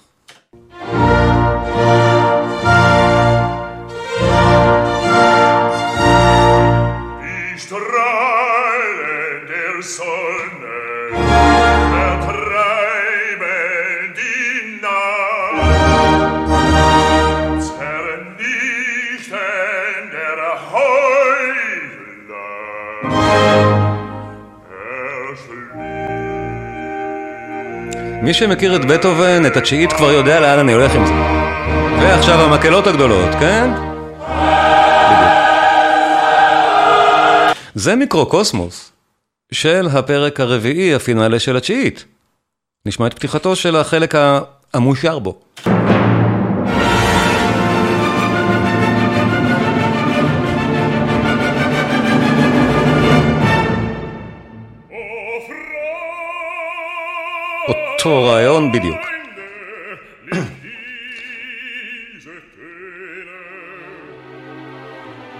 מי 28.33 28.37
שמכיר 28.37 28.76
את 28.76 28.85
בטהובן, 28.85 29.47
את 29.47 29.57
התשיעית, 29.57 29.93
כבר 29.93 30.12
יודע 30.12 30.41
לאן 30.41 30.59
אני 30.59 30.72
הולך 30.72 30.95
עם 30.95 31.07
זה. 31.07 31.12
ועכשיו 32.03 32.41
המקהלות 32.41 32.87
הגדולות, 32.87 33.28
כן? 33.41 33.70
זה 37.74 37.97
מיקרוקוסמוס 37.97 38.93
של 39.53 39.89
הפרק 39.93 40.41
הרביעי, 40.41 40.95
הפינאלה 40.95 41.39
של 41.39 41.57
התשיעית. 41.57 42.05
נשמע 42.87 43.07
את 43.07 43.14
פתיחתו 43.14 43.57
של 43.57 43.76
החלק 43.76 44.14
המושר 44.74 45.18
בו. 45.18 45.41
אותו 58.05 58.24
רעיון 58.24 58.72
בדיוק. 58.72 58.98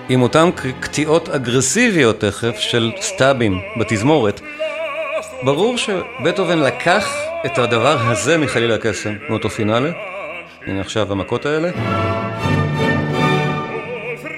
עם 0.08 0.22
אותן 0.22 0.50
קטיעות 0.80 1.28
אגרסיביות 1.28 2.20
תכף 2.20 2.56
של 2.58 2.92
סטאבים 3.00 3.60
בתזמורת, 3.80 4.40
ברור 5.44 5.76
שבטהובן 5.78 6.58
לקח 6.58 7.16
את 7.46 7.58
הדבר 7.58 7.96
הזה 8.00 8.38
מחליל 8.38 8.72
הקסם, 8.72 9.14
מאותו 9.28 9.50
פינאלה, 9.50 9.90
הנה 10.66 10.80
עכשיו 10.80 11.12
המכות 11.12 11.46
האלה, 11.46 11.70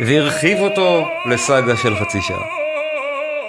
והרחיב 0.06 0.58
אותו 0.58 1.08
לסאגה 1.30 1.76
של 1.76 1.96
חצי 1.96 2.20
שעה. 2.20 2.44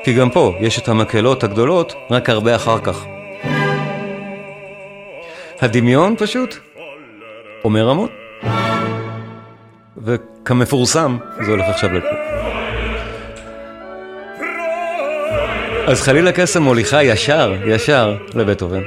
כי 0.04 0.14
גם 0.14 0.30
פה 0.30 0.56
יש 0.60 0.80
את 0.80 0.88
המקהלות 0.88 1.44
הגדולות, 1.44 1.94
רק 2.12 2.30
הרבה 2.30 2.56
אחר 2.56 2.80
כך. 2.80 3.15
הדמיון 5.62 6.16
פשוט 6.18 6.56
אומר 7.64 7.90
המון. 7.90 8.10
וכמפורסם, 9.98 11.18
זה 11.46 11.52
הולך 11.52 11.66
עכשיו 11.70 11.90
לפה. 11.94 12.08
אז 15.88 16.02
חלילה 16.02 16.32
קסם 16.32 16.64
מוליכה 16.64 17.04
ישר, 17.04 17.54
ישר 17.68 18.18
לבטהובן. 18.34 18.82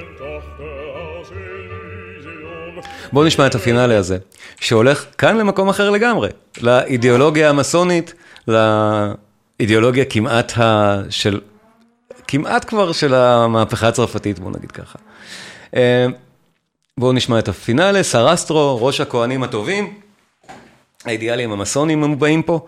בואו 3.12 3.24
נשמע 3.24 3.46
את 3.46 3.54
הפינאלי 3.54 3.94
הזה, 3.94 4.18
שהולך 4.60 5.04
כאן 5.18 5.36
למקום 5.36 5.68
אחר 5.68 5.90
לגמרי, 5.90 6.28
לאידיאולוגיה 6.60 7.50
המסונית, 7.50 8.14
לאידיאולוגיה 8.48 10.04
כמעט 10.04 10.58
ה... 10.58 10.96
של... 11.10 11.40
כמעט 12.28 12.64
כבר 12.68 12.92
של 12.92 13.14
המהפכה 13.14 13.88
הצרפתית, 13.88 14.38
בואו 14.38 14.50
נגיד 14.50 14.72
ככה. 14.72 14.98
בואו 16.98 17.12
נשמע 17.12 17.38
את 17.38 17.48
הפינאלה, 17.48 18.02
סרסטרו, 18.02 18.78
ראש 18.82 19.00
הכהנים 19.00 19.42
הטובים, 19.42 19.94
האידיאלים 21.04 21.52
המסונים 21.52 22.04
המובאים 22.04 22.42
פה, 22.42 22.66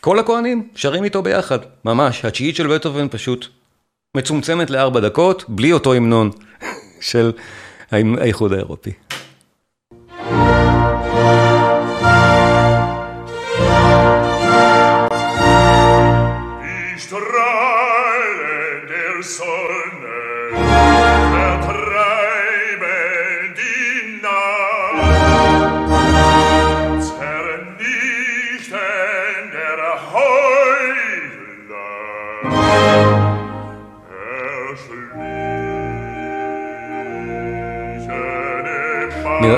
כל 0.00 0.18
הכהנים 0.18 0.68
שרים 0.74 1.04
איתו 1.04 1.22
ביחד, 1.22 1.58
ממש, 1.84 2.24
התשיעית 2.24 2.56
של 2.56 2.66
בטהובן 2.66 3.08
פשוט 3.08 3.46
מצומצמת 4.16 4.70
לארבע 4.70 5.00
דקות, 5.00 5.44
בלי 5.48 5.72
אותו 5.72 5.94
המנון 5.94 6.30
של 7.10 7.32
האיחוד 7.90 8.52
האירופי. 8.52 8.92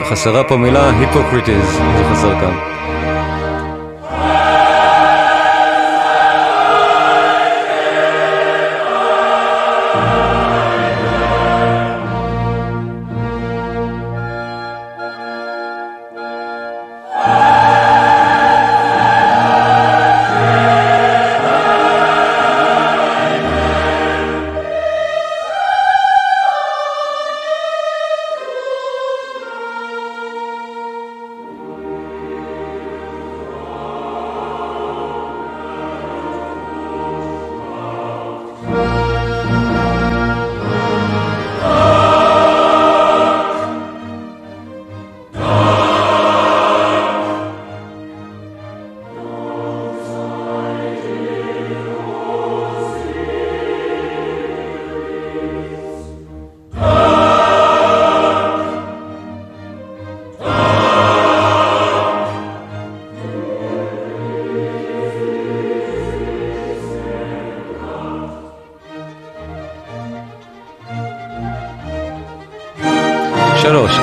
חסרה 0.04 0.44
פה 0.44 0.56
מילה 0.56 0.90
היפוקריטיז, 0.98 1.72
זה 1.96 2.04
חסר 2.10 2.40
כאן. 2.40 2.73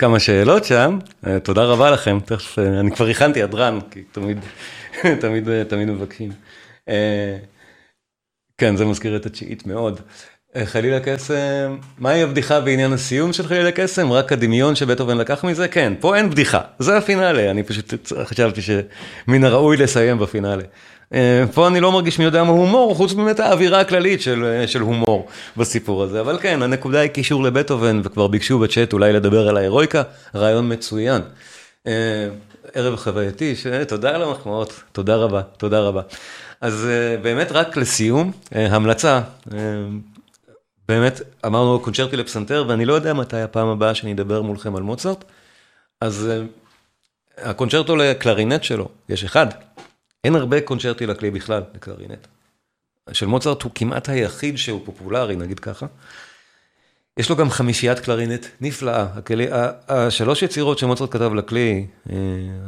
כמה 0.00 0.20
שאלות 0.20 0.64
שם, 0.64 0.98
אה, 1.26 1.40
תודה 1.40 1.64
רבה 1.64 1.90
לכם, 1.90 2.18
תכף, 2.24 2.58
אה, 2.58 2.80
אני 2.80 2.90
כבר 2.90 3.06
הכנתי 3.06 3.42
הדרן, 3.42 3.78
כי 3.90 4.02
תמיד, 4.02 4.38
תמיד, 5.22 5.62
תמיד 5.64 5.88
מבקשים. 5.88 6.32
כן, 8.58 8.76
זה 8.76 8.84
מזכיר 8.84 9.16
את 9.16 9.26
התשיעית 9.26 9.66
מאוד. 9.66 10.00
חלילה 10.64 11.00
קסם, 11.00 11.76
מהי 11.98 12.22
הבדיחה 12.22 12.60
בעניין 12.60 12.92
הסיום 12.92 13.32
של 13.32 13.46
חלילה 13.46 13.72
קסם? 13.72 14.12
רק 14.12 14.32
הדמיון 14.32 14.74
שבטהובן 14.74 15.18
לקח 15.18 15.44
מזה? 15.44 15.68
כן, 15.68 15.92
פה 16.00 16.16
אין 16.16 16.30
בדיחה, 16.30 16.60
זה 16.78 16.96
הפינאלה, 16.96 17.50
אני 17.50 17.62
פשוט 17.62 17.94
חשבתי 18.24 18.60
שמן 18.62 19.44
הראוי 19.44 19.76
לסיים 19.76 20.18
בפינאלה. 20.18 20.62
אה, 21.14 21.44
פה 21.54 21.68
אני 21.68 21.80
לא 21.80 21.92
מרגיש 21.92 22.18
מי 22.18 22.24
יודע 22.24 22.44
מה 22.44 22.50
הומור, 22.50 22.94
חוץ 22.94 23.12
באמת 23.12 23.40
האווירה 23.40 23.80
הכללית 23.80 24.20
של, 24.20 24.44
אה, 24.44 24.66
של 24.66 24.80
הומור 24.80 25.28
בסיפור 25.56 26.02
הזה. 26.02 26.20
אבל 26.20 26.38
כן, 26.42 26.62
הנקודה 26.62 27.00
היא 27.00 27.10
קישור 27.10 27.42
לבטהובן, 27.42 28.00
וכבר 28.04 28.26
ביקשו 28.26 28.58
בצ'אט 28.58 28.92
אולי 28.92 29.12
לדבר 29.12 29.48
על 29.48 29.56
ההירואיקה, 29.56 30.02
רעיון 30.34 30.72
מצוין. 30.72 31.22
אה, 31.86 31.92
ערב 32.74 32.96
חווייתי, 32.96 33.54
תודה 33.88 34.14
על 34.14 34.22
המחמאות, 34.22 34.82
תודה 34.92 35.16
רבה, 35.16 35.42
תודה 35.56 35.80
רבה. 35.80 36.02
אז 36.60 36.88
באמת 37.22 37.52
רק 37.52 37.76
לסיום, 37.76 38.32
המלצה, 38.52 39.20
באמת 40.90 41.20
אמרנו 41.46 41.80
קונצ'רטי 41.80 42.16
לפסנתר, 42.16 42.64
ואני 42.68 42.84
לא 42.84 42.94
יודע 42.94 43.14
מתי 43.14 43.40
הפעם 43.40 43.68
הבאה 43.68 43.94
שאני 43.94 44.12
אדבר 44.12 44.42
מולכם 44.42 44.76
על 44.76 44.82
מוצרט, 44.82 45.24
אז 46.00 46.30
הקונצ'רטו 47.38 47.96
לקלרינט 47.96 48.64
שלו, 48.64 48.88
יש 49.08 49.24
אחד. 49.24 49.46
אין 50.24 50.34
הרבה 50.34 50.60
קונצ'רטי 50.60 51.06
לכלי 51.06 51.30
בכלל, 51.30 51.62
לקלרינט. 51.74 52.26
של 53.12 53.26
מוצרט 53.26 53.62
הוא 53.62 53.72
כמעט 53.74 54.08
היחיד 54.08 54.58
שהוא 54.58 54.80
פופולרי, 54.84 55.36
נגיד 55.36 55.60
ככה. 55.60 55.86
יש 57.16 57.30
לו 57.30 57.36
גם 57.36 57.50
חמישיית 57.50 57.98
קלרינט 57.98 58.46
נפלאה. 58.60 59.02
הכלי, 59.02 59.46
השלוש 59.88 60.42
יצירות 60.42 60.78
שמוצרט 60.78 61.12
כתב 61.12 61.34
לכלי, 61.34 61.86
אה, 62.10 62.16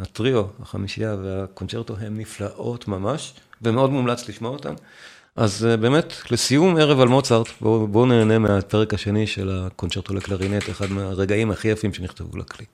הטריו, 0.02 0.44
החמישייה 0.60 1.16
והקונצ'רטו 1.22 1.96
הם 2.00 2.18
נפלאות 2.18 2.88
ממש, 2.88 3.34
ומאוד 3.62 3.90
מומלץ 3.90 4.28
לשמוע 4.28 4.50
אותם. 4.50 4.74
אז 5.36 5.66
אה, 5.66 5.76
באמת, 5.76 6.12
לסיום 6.30 6.76
ערב 6.76 7.00
על 7.00 7.08
מוצרט, 7.08 7.46
בואו 7.60 7.86
בוא 7.86 8.06
נהנה 8.06 8.38
מהפרק 8.38 8.94
השני 8.94 9.26
של 9.26 9.50
הקונצ'רטו 9.50 10.14
לקלרינט, 10.14 10.70
אחד 10.70 10.90
מהרגעים 10.90 11.50
הכי 11.50 11.68
יפים 11.68 11.94
שנכתבו 11.94 12.38
לכלי. 12.38 12.66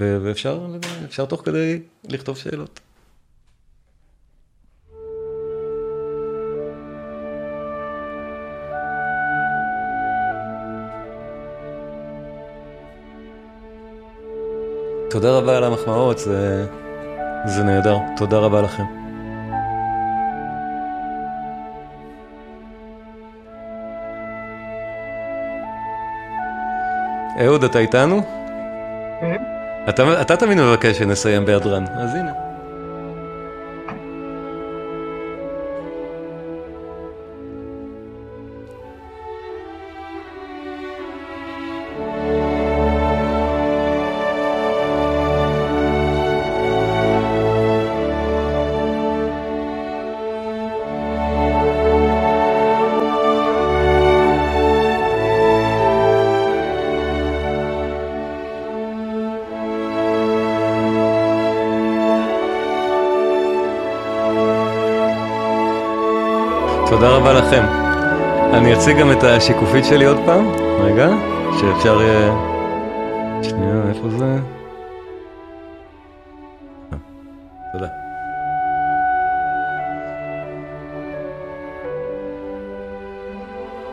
ואפשר 0.00 1.24
תוך 1.28 1.42
כדי 1.44 1.80
לכתוב 2.04 2.36
שאלות. 2.36 2.80
תודה 15.10 15.38
רבה 15.38 15.56
על 15.56 15.64
המחמאות, 15.64 16.18
זה, 16.18 16.66
זה 17.46 17.62
נהדר, 17.62 17.96
תודה 18.16 18.38
רבה 18.38 18.62
לכם. 18.62 19.03
אהוד, 27.40 27.64
אתה 27.64 27.78
איתנו? 27.78 28.22
כן. 29.20 29.42
אתה, 29.88 30.20
אתה 30.20 30.36
תמיד 30.36 30.58
מבקש 30.58 30.98
שנסיים 30.98 31.44
בהדרן, 31.44 31.84
אז 31.96 32.14
הנה. 32.14 32.53
תודה 67.44 67.56
רבה 67.56 67.68
לכם. 67.68 68.56
אני 68.56 68.74
אציג 68.74 68.98
גם 68.98 69.12
את 69.12 69.24
השיקופית 69.24 69.84
שלי 69.84 70.04
עוד 70.04 70.16
פעם, 70.26 70.52
רגע, 70.80 71.08
שאפשר 71.60 72.02
יהיה... 72.02 72.32
שנייה, 73.42 73.82
איפה 73.88 74.08
זה? 74.18 74.36
תודה. 77.72 77.86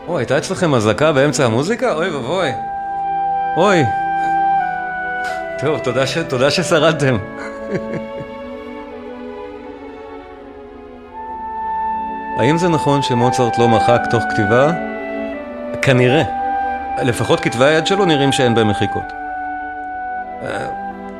אוי, 0.08 0.20
הייתה 0.20 0.38
אצלכם 0.38 0.74
אזעקה 0.74 1.12
באמצע 1.12 1.44
המוזיקה? 1.44 1.94
אוי 1.94 2.10
ואבוי. 2.10 2.50
אוי. 3.56 3.82
טוב, 5.58 5.78
תודה, 5.78 6.06
ש... 6.06 6.18
תודה 6.18 6.50
ששרדתם. 6.50 7.16
האם 12.42 12.58
זה 12.58 12.68
נכון 12.68 13.02
שמוצרט 13.02 13.58
לא 13.58 13.68
מחק 13.68 14.00
תוך 14.10 14.22
כתיבה? 14.30 14.72
כנראה. 15.82 16.22
לפחות 17.02 17.40
כתבי 17.40 17.64
היד 17.64 17.86
שלו 17.86 18.04
נראים 18.04 18.32
שאין 18.32 18.54
בהם 18.54 18.68
מחיקות. 18.68 19.12
אה, 20.42 20.66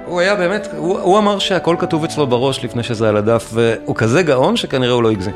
הוא 0.06 0.20
היה 0.20 0.36
באמת, 0.36 0.68
הוא, 0.76 0.98
הוא 0.98 1.18
אמר 1.18 1.38
שהכל 1.38 1.76
כתוב 1.78 2.04
אצלו 2.04 2.26
בראש 2.26 2.64
לפני 2.64 2.82
שזה 2.82 3.08
על 3.08 3.16
הדף, 3.16 3.50
והוא 3.52 3.96
כזה 3.96 4.22
גאון 4.22 4.56
שכנראה 4.56 4.92
הוא 4.92 5.02
לא 5.02 5.10
הגזים. 5.10 5.34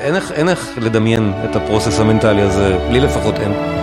איך, 0.00 0.32
אין 0.32 0.48
איך 0.48 0.70
לדמיין 0.76 1.32
את 1.50 1.56
הפרוסס 1.56 2.00
המנטלי 2.00 2.42
הזה, 2.42 2.78
לי 2.90 3.00
לפחות 3.00 3.34
אין. 3.38 3.79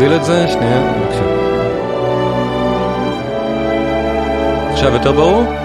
אני 0.00 0.08
אגדיל 0.08 0.20
את 0.20 0.24
זה, 0.24 0.48
שנייה, 0.48 0.92
בבקשה. 0.92 1.24
עכשיו 4.72 4.92
יותר 4.92 5.12
ברור? 5.12 5.59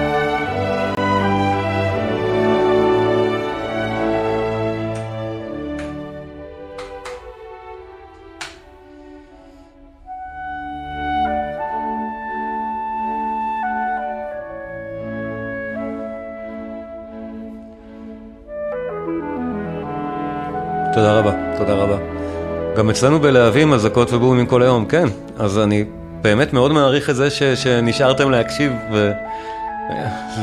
אצלנו 22.96 23.20
בלהבים 23.20 23.74
אזעקות 23.74 24.14
ובומים 24.14 24.46
כל 24.46 24.64
היום, 24.64 24.86
כן. 24.86 25.08
אז 25.38 25.60
אני 25.60 25.86
באמת 26.22 26.54
מאוד 26.54 26.72
מעריך 26.72 27.10
את 27.10 27.16
זה 27.16 27.30
ש, 27.30 27.44
שנשארתם 27.44 28.32
להקשיב, 28.32 28.74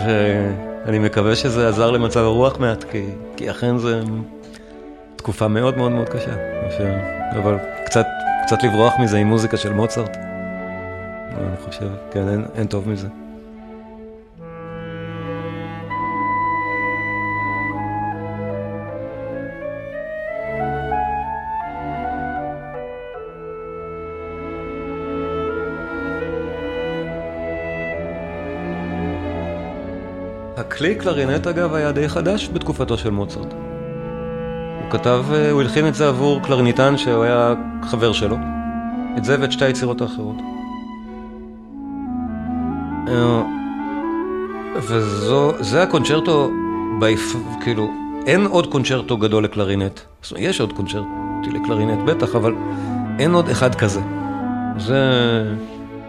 ואני 0.06 0.98
מקווה 0.98 1.36
שזה 1.36 1.68
עזר 1.68 1.90
למצב 1.90 2.20
הרוח 2.20 2.58
מעט, 2.58 2.84
כי, 2.84 3.04
כי 3.36 3.50
אכן 3.50 3.78
זו 3.78 3.88
תקופה 5.16 5.48
מאוד 5.48 5.76
מאוד 5.76 5.92
מאוד 5.92 6.08
קשה. 6.08 6.34
ש... 6.70 6.80
אבל 7.36 7.56
קצת, 7.86 8.06
קצת 8.46 8.62
לברוח 8.62 8.92
מזה 8.98 9.18
עם 9.18 9.26
מוזיקה 9.26 9.56
של 9.56 9.72
מוצרט. 9.72 10.16
אני 10.16 11.56
חושב, 11.66 11.88
כן, 12.10 12.28
אין, 12.28 12.44
אין 12.54 12.66
טוב 12.66 12.88
מזה. 12.88 13.08
הכלי 30.82 30.94
קלרינט 30.94 31.46
אגב 31.46 31.74
היה 31.74 31.92
די 31.92 32.08
חדש 32.08 32.48
בתקופתו 32.52 32.98
של 32.98 33.10
מוצרט. 33.10 33.52
הוא 34.82 34.90
כתב, 34.90 35.24
הוא 35.50 35.60
הלחין 35.60 35.88
את 35.88 35.94
זה 35.94 36.08
עבור 36.08 36.40
קלרינטן 36.42 36.96
שהוא 36.96 37.24
היה 37.24 37.54
חבר 37.82 38.12
שלו. 38.12 38.36
את 39.16 39.24
זה 39.24 39.36
ואת 39.40 39.52
שתי 39.52 39.64
היצירות 39.64 40.00
האחרות. 40.00 40.36
וזה 44.76 45.82
הקונצ'רטו, 45.82 46.50
ביפ... 47.00 47.36
כאילו, 47.60 47.90
אין 48.26 48.46
עוד 48.46 48.66
קונצ'רטו 48.66 49.16
גדול 49.16 49.44
לקלרינט. 49.44 50.00
זאת 50.22 50.32
אומרת, 50.32 50.44
יש 50.44 50.60
עוד 50.60 50.72
קונצ'רטי 50.72 51.50
לקלרינט 51.52 52.00
בטח, 52.04 52.34
אבל 52.34 52.54
אין 53.18 53.34
עוד 53.34 53.48
אחד 53.48 53.74
כזה. 53.74 54.00
זה 54.78 54.98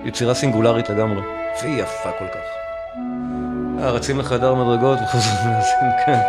יצירה 0.06 0.34
סינגולרית 0.34 0.90
לגמרי, 0.90 1.22
והיא 1.62 1.82
יפה 1.82 2.12
כל 2.20 2.28
כך. 2.28 2.63
אה, 3.84 3.92
רצים 3.92 4.20
לחדר 4.20 4.54
מדרגות 4.54 5.00
וחוזרים 5.04 5.36
להאזין, 5.52 5.92
כן. 6.06 6.20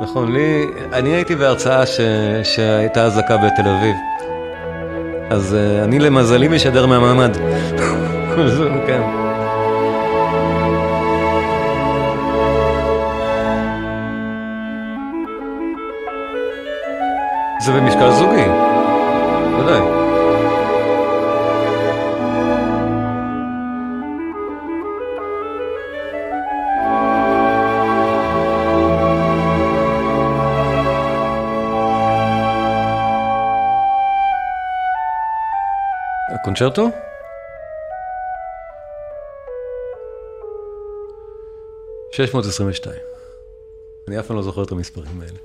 נכון, 0.00 0.32
לי, 0.32 0.66
אני 0.92 1.08
הייתי 1.08 1.34
בהרצאה 1.34 1.86
ש... 1.86 2.00
שהייתה 2.44 3.04
אזעקה 3.04 3.36
בתל 3.36 3.68
אביב. 3.68 3.94
אז 5.30 5.56
uh, 5.56 5.84
אני 5.84 5.98
למזלי 5.98 6.48
משדר 6.48 6.86
מהמעמד. 6.86 7.36
כן. 8.86 9.02
זה 17.60 17.72
במשקל 17.72 18.10
זוגי, 18.10 18.37
הקונצ'רטו? 36.48 36.88
שש 42.12 42.34
מאות 42.34 42.46
עשרים 42.46 42.68
ושתיים. 42.68 43.00
אני 44.08 44.20
אף 44.20 44.26
פעם 44.26 44.36
לא 44.36 44.42
זוכר 44.42 44.62
את 44.62 44.72
המספרים 44.72 45.20
האלה. 45.20 45.38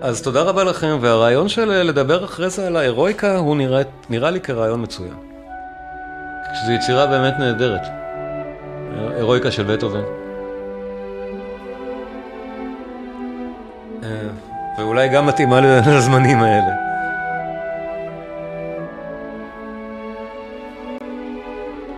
אז 0.00 0.22
תודה 0.22 0.42
רבה 0.42 0.64
לכם, 0.64 0.98
והרעיון 1.00 1.48
של 1.48 1.70
לדבר 1.70 2.24
אחרי 2.24 2.50
זה 2.50 2.66
על 2.66 2.76
ההירואיקה 2.76 3.36
הוא 3.36 3.56
נראה, 3.56 3.82
נראה 4.10 4.30
לי 4.30 4.40
כרעיון 4.40 4.82
מצוין. 4.82 5.14
שזו 6.54 6.72
יצירה 6.72 7.06
באמת 7.06 7.34
נהדרת. 7.38 7.80
הירואיקה 9.16 9.50
של 9.50 9.62
בטהובן. 9.62 10.02
אה, 14.02 14.08
ואולי 14.78 15.08
גם 15.08 15.26
מתאימה 15.26 15.60
לזמנים 15.60 16.42
האלה. 16.42 16.72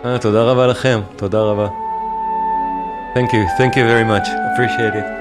אה, 0.04 0.18
תודה 0.18 0.42
רבה 0.42 0.66
לכם, 0.66 1.00
תודה 1.16 1.40
רבה. 1.40 1.66
Thank 3.14 3.32
you, 3.32 3.58
thank 3.58 3.72
you 3.76 3.84
very 3.84 4.04
much, 4.04 4.28
appreciate 4.28 4.94
it. 4.94 5.19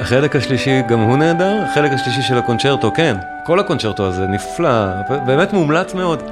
החלק 0.00 0.36
השלישי 0.36 0.82
גם 0.88 1.00
הוא 1.00 1.16
נהדר, 1.16 1.62
החלק 1.62 1.92
השלישי 1.92 2.22
של 2.22 2.38
הקונצ'רטו, 2.38 2.92
כן, 2.94 3.16
כל 3.44 3.60
הקונצ'רטו 3.60 4.06
הזה 4.06 4.26
נפלא, 4.26 4.84
באמת 5.26 5.52
מומלץ 5.52 5.94
מאוד. 5.94 6.22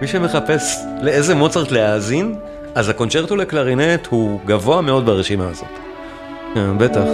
מי 0.00 0.08
שמחפש 0.08 0.78
לאיזה 1.00 1.34
מוצרט 1.34 1.70
להאזין, 1.70 2.34
אז 2.74 2.88
הקונצ'רטו 2.88 3.36
לקלרינט 3.36 4.06
הוא 4.06 4.40
גבוה 4.46 4.80
מאוד 4.80 5.06
ברשימה 5.06 5.48
הזאת. 5.48 5.68
כן, 6.54 6.78
בטח. 6.78 7.04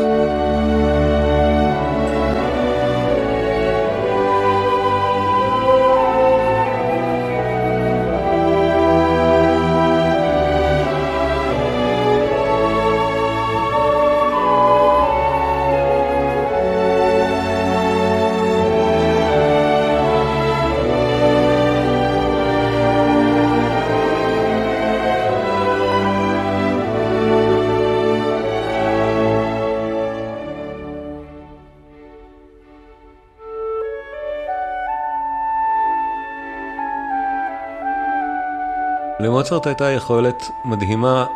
למוצרט 39.49 39.67
הייתה 39.67 39.91
יכולת 39.91 40.51
מדהימה 40.65 41.27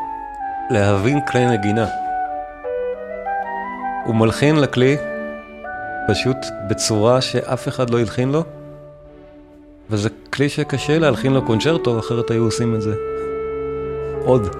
להבין 0.70 1.20
כלי 1.26 1.46
נגינה. 1.46 1.86
הוא 4.04 4.14
מלחין 4.14 4.56
לכלי 4.56 4.96
פשוט 6.08 6.36
בצורה 6.68 7.20
שאף 7.20 7.68
אחד 7.68 7.90
לא 7.90 8.00
הלחין 8.00 8.32
לו, 8.32 8.44
וזה 9.90 10.08
כלי 10.32 10.48
שקשה 10.48 10.98
להלחין 10.98 11.32
לו 11.32 11.42
קונצ'רטו, 11.42 11.98
אחרת 11.98 12.30
היו 12.30 12.44
עושים 12.44 12.74
את 12.74 12.82
זה 12.82 12.94
עוד. 14.24 14.56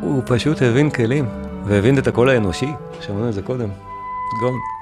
הוא 0.00 0.22
פשוט 0.26 0.62
הבין 0.62 0.90
כלים, 0.90 1.28
והבין 1.64 1.98
את 1.98 2.06
הקול 2.06 2.28
האנושי, 2.28 2.72
שמענו 3.00 3.28
את 3.28 3.34
זה 3.34 3.42
קודם, 3.42 3.68
גאון. 4.40 4.75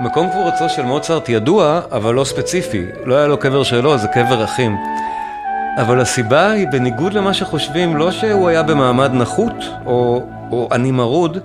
מקום 0.00 0.30
קבורתו 0.30 0.68
של 0.68 0.82
מוצרט 0.82 1.28
ידוע, 1.28 1.80
אבל 1.92 2.14
לא 2.14 2.24
ספציפי. 2.24 2.86
לא 3.04 3.14
היה 3.14 3.26
לו 3.26 3.38
קבר 3.38 3.62
שלו, 3.62 3.98
זה 3.98 4.08
קבר 4.08 4.44
אחים. 4.44 4.76
אבל 5.76 6.00
הסיבה 6.00 6.50
היא, 6.50 6.66
בניגוד 6.72 7.12
למה 7.12 7.34
שחושבים, 7.34 7.96
לא 7.96 8.10
שהוא 8.10 8.48
היה 8.48 8.62
במעמד 8.62 9.10
נחות, 9.14 9.54
או, 9.86 10.26
או 10.50 10.68
עני 10.72 10.90
מרוד, 10.90 11.38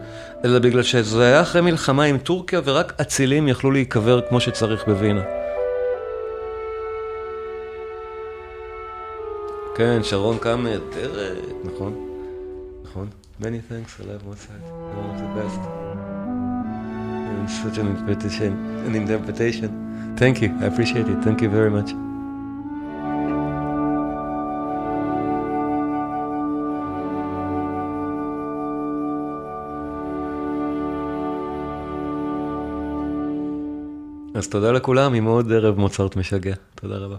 אלא 0.45 0.60
בגלל 0.60 0.84
שזה 0.84 1.26
היה 1.26 1.41
אחרי 1.41 1.62
מלחמה 1.62 2.03
עם 2.03 2.18
טורקיה, 2.18 2.62
ורק 2.64 2.93
אצילים 3.01 3.47
יכלו 3.47 3.72
להיקבר 3.72 4.22
כמו 4.30 4.39
שצריך 4.39 4.88
בווינה. 4.88 5.22
כן, 9.76 10.03
שרון 10.03 10.38
קם 10.38 10.64
נהדרת, 10.64 11.38
נכון, 11.64 11.95
נכון. 12.84 13.08
many 13.41 13.60
thanks, 13.70 13.99
I 13.99 14.03
love 14.03 14.24
Mozart, 14.26 14.64
one 14.95 15.10
of 15.12 15.20
the 15.20 15.41
best. 15.41 15.84
It's 17.45 17.57
such 17.61 17.77
an 17.77 17.87
interpretation, 17.95 18.51
an 18.87 18.95
interpretation. 18.95 19.69
Thank 20.21 20.41
you, 20.41 20.49
I 20.63 20.65
appreciate 20.71 21.07
it, 21.13 21.17
thank 21.25 21.39
you 21.43 21.49
very 21.49 21.69
much. 21.69 21.91
אז 34.35 34.47
תודה 34.47 34.71
לכולם, 34.71 35.13
עם 35.13 35.25
עוד 35.25 35.51
ערב 35.51 35.79
מוצרט 35.79 36.15
משגע. 36.15 36.55
תודה 36.75 36.95
רבה. 36.97 37.15